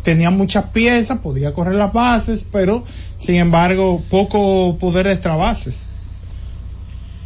[0.04, 2.84] tenía muchas piezas, podía correr las bases, pero
[3.16, 5.88] sin embargo poco poder de extra bases.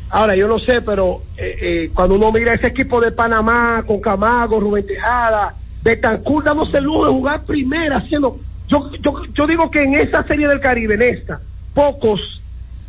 [0.08, 4.00] Ahora, yo no sé, pero eh, eh, cuando uno mira ese equipo de Panamá con
[4.00, 8.38] Camago, Rubén Tejada, Betancourt dándose el lujo de jugar primera, haciendo.
[8.68, 11.40] Yo, yo, yo digo que en esa serie del Caribe, en esta,
[11.74, 12.20] pocos,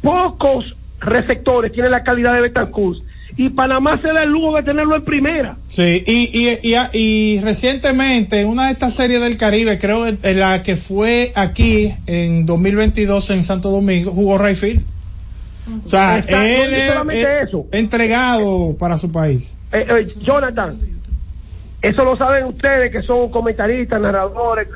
[0.07, 0.65] pocos
[1.01, 2.99] receptores tienen la calidad de Betancourt.
[3.35, 5.57] Y Panamá se da el lujo de tenerlo en primera.
[5.69, 10.17] Sí, y, y, y, y recientemente en una de estas series del Caribe, creo que
[10.31, 14.81] en la que fue aquí en 2022 en Santo Domingo, jugó Rayfield.
[15.85, 17.65] O sea, Exacto, él es, solamente es eso.
[17.73, 19.53] entregado para su país.
[19.73, 20.75] Eh, eh, Jonathan,
[21.81, 24.67] Eso lo saben ustedes que son comentaristas, narradores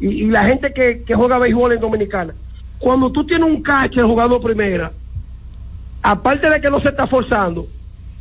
[0.00, 2.34] y, y la gente que, que juega béisbol en Dominicana.
[2.82, 4.90] Cuando tú tienes un catcher jugando primera,
[6.02, 7.64] aparte de que no se está forzando,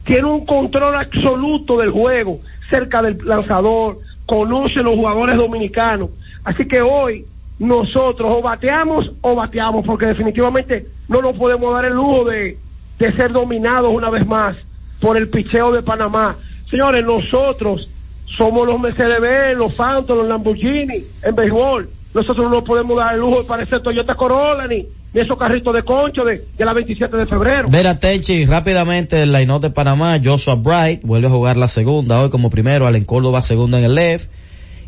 [0.06, 2.38] tiene un control absoluto del juego,
[2.70, 3.98] cerca del lanzador,
[4.28, 6.12] conoce los jugadores dominicanos.
[6.44, 7.26] Así que hoy
[7.58, 12.60] nosotros o bateamos o bateamos, porque definitivamente no nos podemos dar el lujo de,
[13.00, 14.56] de ser dominados una vez más
[15.00, 16.36] por el picheo de Panamá.
[16.70, 17.90] Señores, nosotros
[18.38, 21.90] somos los Mercedes-Benz, los Phantom, los Lamborghini en béisbol.
[22.14, 25.82] Nosotros no podemos dar el lujo de parecer Toyota Corolla ni, ni esos carritos de
[25.82, 27.68] concho de, la 27 de febrero.
[27.70, 32.30] Vera Techi, rápidamente el line de Panamá, Joshua Bright vuelve a jugar la segunda hoy
[32.30, 34.30] como primero, Allen Córdoba segunda en el left,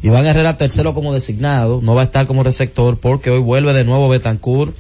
[0.02, 3.86] Iván Herrera tercero como designado, no va a estar como receptor porque hoy vuelve de
[3.86, 4.76] nuevo Betancourt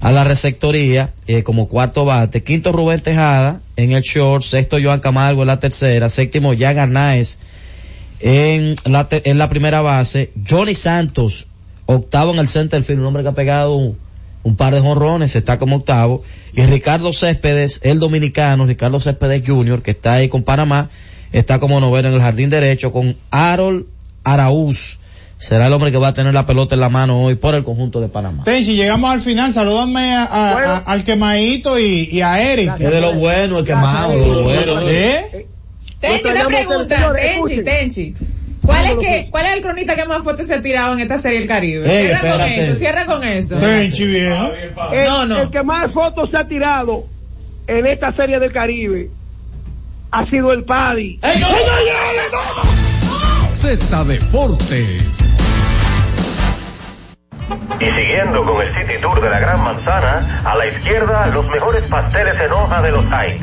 [0.00, 5.00] a la receptoría eh, como cuarto bate, quinto Rubén Tejada en el short, sexto Joan
[5.00, 7.38] Camargo en la tercera, séptimo Jan Arnaez
[8.20, 11.48] en la, en la primera base, Johnny Santos
[11.94, 13.96] octavo en el center field, un hombre que ha pegado un,
[14.42, 16.22] un par de jonrones, está como octavo,
[16.54, 20.90] y Ricardo Céspedes, el dominicano, Ricardo Céspedes Jr., que está ahí con Panamá,
[21.32, 23.86] está como noveno en el jardín derecho, con Harold
[24.24, 24.98] Araúz,
[25.38, 27.64] será el hombre que va a tener la pelota en la mano hoy por el
[27.64, 28.44] conjunto de Panamá.
[28.44, 32.74] Tenchi, llegamos al final, salúdame a- a- a- al quemadito y, y a Eric.
[32.78, 34.88] Es de lo bueno, el quemado, de lo bueno.
[34.88, 35.46] ¿Eh?
[36.00, 38.14] Tenchi, una pregunta, Tenchi, Tenchi.
[38.64, 41.18] ¿Cuál es, que, ¿Cuál es el cronista que más fotos se ha tirado en esta
[41.18, 41.84] serie El Caribe?
[41.84, 43.56] Ey, cierra con eso, cierra con eso.
[43.56, 44.52] Tenchi, viejo.
[44.92, 45.42] El, No, no.
[45.42, 47.04] el que más fotos se ha tirado
[47.66, 49.10] en esta serie del Caribe
[50.12, 51.18] ha sido el Paddy.
[53.48, 55.18] Z Deportes.
[57.80, 61.88] Y siguiendo con el City Tour de la Gran Manzana, a la izquierda los mejores
[61.88, 63.42] pasteles en hoja de los Heights.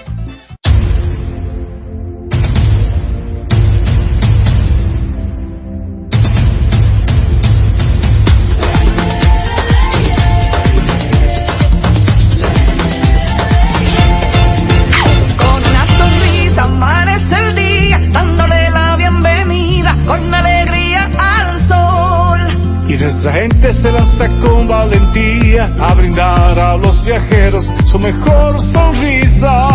[23.23, 29.69] Nuestra gente se lanza con valentía a brindar a los viajeros su mejor sonrisa.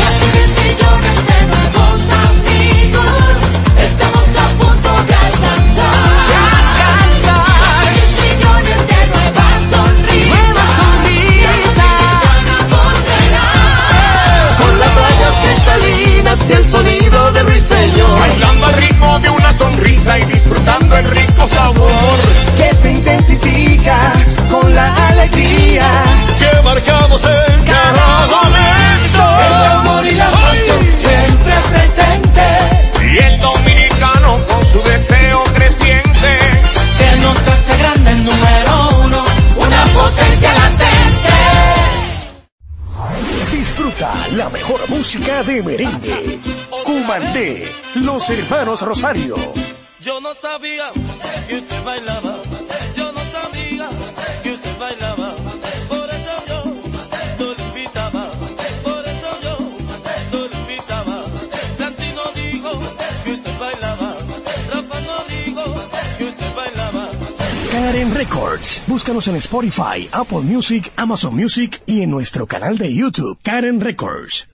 [0.00, 3.06] Casi 10 millones de nuevos amigos,
[3.78, 5.94] estamos a punto de alcanzar.
[6.74, 7.86] alcanzar.
[7.94, 10.34] 10 millones de nuevas sonrisas.
[10.34, 11.54] Nuevas sonrisas.
[14.58, 18.18] Con las rayas cristalinas y el sonido de ruiseñor.
[18.18, 22.18] Bailando al ritmo de una sonrisa y disfrutando el rico sabor
[22.58, 23.98] Que se intensifica
[24.50, 25.86] con la alegría.
[26.38, 29.22] que marcamos en cada momento.
[29.46, 32.46] El amor y la pasión siempre presente.
[33.10, 36.38] Y el dominicano con su deseo creciente.
[36.98, 39.24] Que nos hace grande el número uno,
[39.56, 41.34] una potencia latente.
[43.50, 46.38] Disfruta la mejor música de merengue.
[46.84, 49.36] Cumandé, los hermanos Rosario.
[50.04, 50.90] Yo no sabía
[51.48, 52.42] que usted bailaba.
[52.94, 53.88] Yo no sabía
[54.42, 55.34] que usted bailaba.
[55.88, 56.64] Por eso yo
[57.38, 58.30] no lo invitaba.
[58.82, 59.58] Por eso yo
[60.30, 61.24] no lo invitaba.
[61.78, 62.70] Santino dijo
[63.24, 64.16] que usted bailaba.
[64.70, 65.64] Rafa no dijo
[66.18, 67.08] que usted bailaba.
[67.72, 68.82] Karen Records.
[68.86, 74.53] Búscanos en Spotify, Apple Music, Amazon Music y en nuestro canal de YouTube, Karen Records.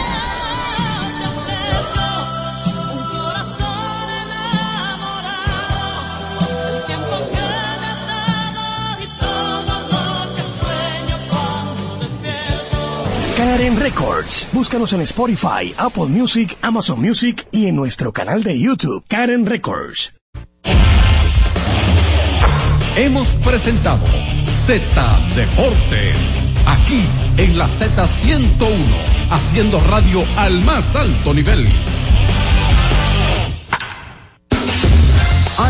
[13.77, 14.47] Records.
[14.51, 20.13] Búscanos en Spotify, Apple Music, Amazon Music y en nuestro canal de YouTube, Karen Records.
[22.97, 24.05] Hemos presentado
[24.43, 24.83] Z
[25.35, 26.17] Deportes.
[26.65, 27.03] Aquí
[27.37, 28.67] en la Z101,
[29.31, 31.67] haciendo radio al más alto nivel.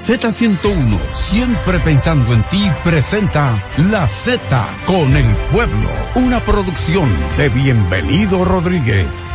[0.00, 4.40] Z101, siempre pensando en ti, presenta La Z
[4.86, 9.30] con el pueblo, una producción de Bienvenido Rodríguez.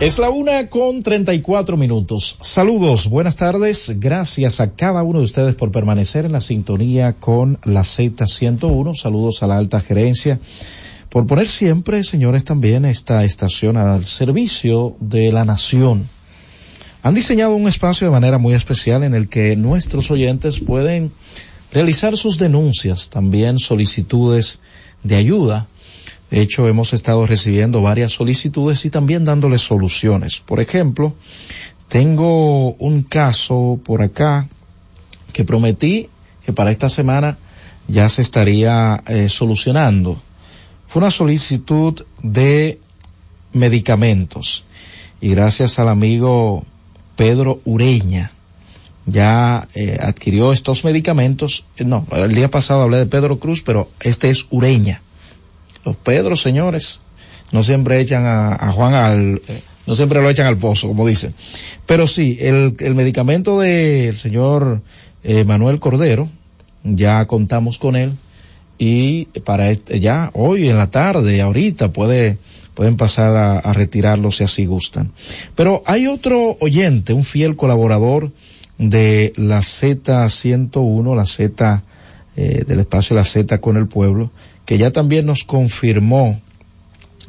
[0.00, 2.38] Es la una con 34 minutos.
[2.40, 3.94] Saludos, buenas tardes.
[3.98, 8.94] Gracias a cada uno de ustedes por permanecer en la sintonía con la Z101.
[8.94, 10.38] Saludos a la alta gerencia
[11.08, 16.06] por poner siempre, señores, también esta estación al servicio de la nación.
[17.08, 21.10] Han diseñado un espacio de manera muy especial en el que nuestros oyentes pueden
[21.72, 24.60] realizar sus denuncias, también solicitudes
[25.04, 25.68] de ayuda.
[26.30, 30.40] De hecho, hemos estado recibiendo varias solicitudes y también dándoles soluciones.
[30.40, 31.14] Por ejemplo,
[31.88, 34.46] tengo un caso por acá
[35.32, 36.10] que prometí
[36.44, 37.38] que para esta semana
[37.86, 40.20] ya se estaría eh, solucionando.
[40.86, 42.78] Fue una solicitud de
[43.54, 44.66] medicamentos
[45.22, 46.66] y gracias al amigo
[47.18, 48.30] Pedro Ureña
[49.04, 51.64] ya eh, adquirió estos medicamentos.
[51.76, 55.02] Eh, No, el día pasado hablé de Pedro Cruz, pero este es Ureña.
[55.84, 57.00] Los Pedros, señores,
[57.50, 61.34] no siempre echan a, Juan al, eh, no siempre lo echan al pozo, como dicen.
[61.86, 64.80] Pero sí, el, el medicamento del señor
[65.44, 66.28] Manuel Cordero,
[66.84, 68.12] ya contamos con él
[68.78, 72.38] y para este, ya hoy en la tarde, ahorita puede,
[72.78, 75.10] pueden pasar a, retirarlo si así gustan.
[75.56, 78.30] Pero hay otro oyente, un fiel colaborador
[78.78, 81.82] de la Z101, la Z
[82.36, 84.30] eh, del espacio La Z con el pueblo,
[84.64, 86.40] que ya también nos confirmó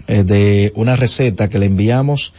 [0.08, 2.32] eh, de una receta que le enviamos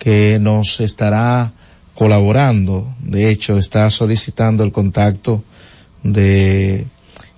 [0.00, 1.52] que nos estará
[1.94, 2.92] colaborando.
[2.98, 5.44] De hecho, está solicitando el contacto
[6.02, 6.84] de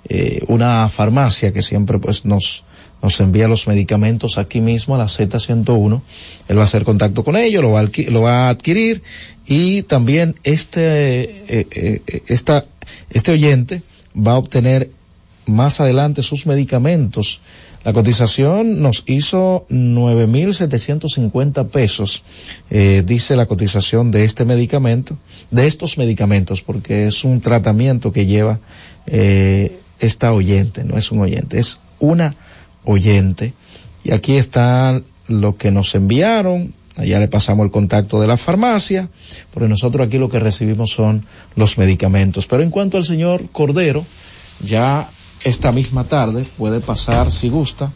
[0.09, 2.65] eh, una farmacia que siempre pues nos
[3.03, 6.01] nos envía los medicamentos aquí mismo a la Z101.
[6.49, 9.03] Él va a hacer contacto con ellos, lo va a, lo va a adquirir
[9.47, 12.65] y también este, eh, eh, esta,
[13.11, 13.83] este oyente
[14.17, 14.91] va a obtener
[15.47, 17.41] más adelante sus medicamentos.
[17.85, 22.25] La cotización nos hizo 9.750 pesos,
[22.71, 25.17] eh, dice la cotización de este medicamento,
[25.51, 28.59] de estos medicamentos, porque es un tratamiento que lleva
[29.07, 32.35] eh, esta oyente, no es un oyente, es una
[32.89, 33.53] oyente.
[34.03, 39.09] Y aquí está lo que nos enviaron, allá le pasamos el contacto de la farmacia,
[39.53, 41.25] porque nosotros aquí lo que recibimos son
[41.55, 42.47] los medicamentos.
[42.47, 44.05] Pero en cuanto al señor Cordero,
[44.65, 45.11] ya
[45.45, 47.93] esta misma tarde puede pasar, si gusta,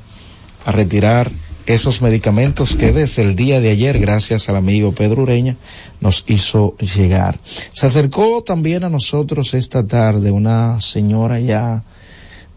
[0.65, 1.31] a retirar
[1.67, 5.57] esos medicamentos que desde el día de ayer, gracias al amigo Pedro Ureña,
[6.01, 7.39] nos hizo llegar.
[7.73, 11.83] Se acercó también a nosotros esta tarde una señora ya,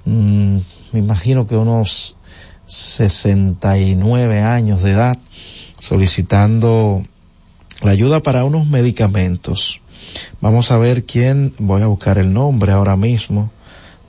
[0.06, 0.58] mm,
[0.92, 2.18] me imagino que unos
[2.66, 5.18] 69 años de edad,
[5.80, 7.04] solicitando
[7.82, 9.82] la ayuda para unos medicamentos.
[10.42, 13.52] Vamos a ver quién, voy a buscar el nombre ahora mismo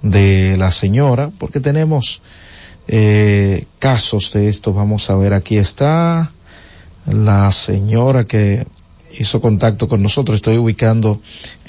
[0.03, 2.23] de la señora, porque tenemos
[2.89, 4.73] eh, casos de esto.
[4.73, 6.31] Vamos a ver, aquí está
[7.07, 8.67] la señora que
[9.19, 10.37] hizo contacto con nosotros.
[10.37, 11.21] Estoy ubicando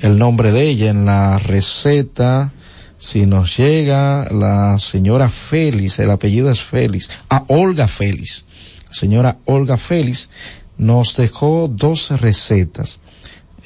[0.01, 2.51] el nombre de ella en la receta.
[2.99, 8.45] Si nos llega la señora Félix, el apellido es Félix, a Olga Félix.
[8.87, 10.29] La señora Olga Félix
[10.77, 12.99] nos dejó dos recetas.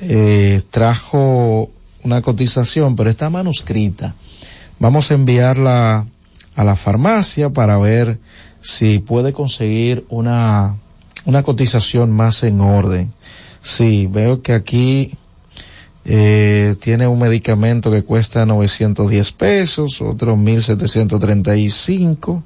[0.02, 1.70] Eh, trajo
[2.03, 4.16] una cotización, pero está manuscrita.
[4.80, 6.08] Vamos a enviarla
[6.56, 8.20] a la farmacia para ver
[8.62, 10.76] si puede conseguir una,
[11.26, 13.14] una cotización más en orden.
[13.62, 15.14] Sí, veo que aquí
[16.03, 22.44] eh, tiene un medicamento que cuesta 910 pesos, otro 1735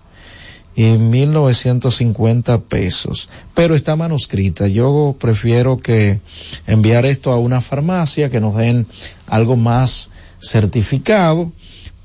[0.76, 3.30] y 1950 pesos.
[3.54, 4.68] Pero está manuscrita.
[4.68, 6.20] Yo prefiero que
[6.68, 8.86] enviar esto a una farmacia que nos den
[9.28, 10.12] algo más
[10.42, 11.52] certificado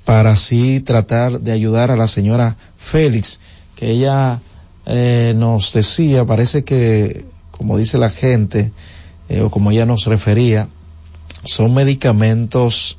[0.04, 3.40] para así tratar de ayudar a la señora Félix,
[3.76, 4.40] que ella
[4.86, 8.72] eh, nos decía, parece que, como dice la gente,
[9.28, 10.68] eh, o como ella nos refería,
[11.44, 12.98] son medicamentos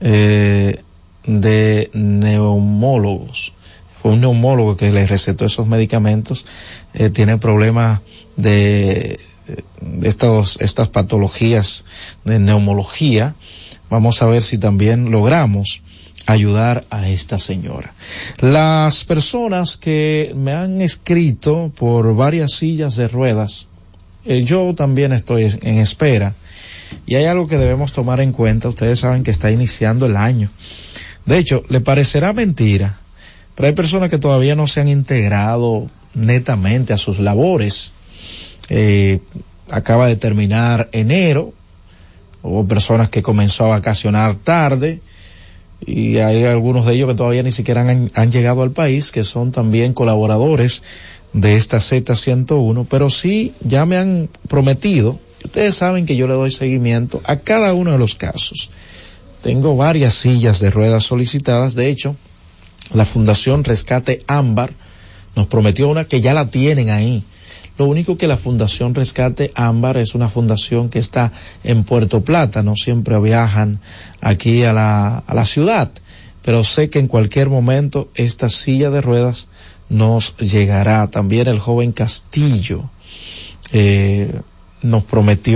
[0.00, 0.82] eh,
[1.24, 3.52] de neumólogos.
[4.00, 6.46] Fue un neumólogo que le recetó esos medicamentos.
[6.94, 8.00] Eh, tiene problemas
[8.36, 9.20] de,
[9.80, 11.84] de estos, estas patologías
[12.24, 13.34] de neumología.
[13.90, 15.82] Vamos a ver si también logramos
[16.26, 17.92] ayudar a esta señora.
[18.40, 23.66] Las personas que me han escrito por varias sillas de ruedas,
[24.24, 26.34] eh, yo también estoy en espera
[27.06, 28.68] y hay algo que debemos tomar en cuenta.
[28.68, 30.50] Ustedes saben que está iniciando el año.
[31.26, 32.96] De hecho, le parecerá mentira,
[33.54, 37.92] pero hay personas que todavía no se han integrado netamente a sus labores.
[38.70, 39.20] Eh,
[39.70, 41.52] acaba de terminar enero,
[42.42, 45.00] hubo personas que comenzó a vacacionar tarde
[45.84, 49.24] y hay algunos de ellos que todavía ni siquiera han, han llegado al país, que
[49.24, 50.82] son también colaboradores
[51.32, 56.50] de esta Z101, pero sí ya me han prometido, ustedes saben que yo le doy
[56.50, 58.70] seguimiento a cada uno de los casos.
[59.42, 62.16] Tengo varias sillas de ruedas solicitadas, de hecho,
[62.92, 64.72] la Fundación Rescate Ámbar
[65.36, 67.22] nos prometió una que ya la tienen ahí.
[67.76, 71.32] Lo único que la Fundación Rescate Ámbar es una fundación que está
[71.62, 73.78] en Puerto Plata, no siempre viajan
[74.20, 75.90] aquí a la, a la ciudad,
[76.42, 79.46] pero sé que en cualquier momento esta silla de ruedas
[79.88, 81.08] nos llegará.
[81.08, 82.90] También el joven Castillo
[83.70, 84.40] eh,
[84.82, 85.38] nos prometió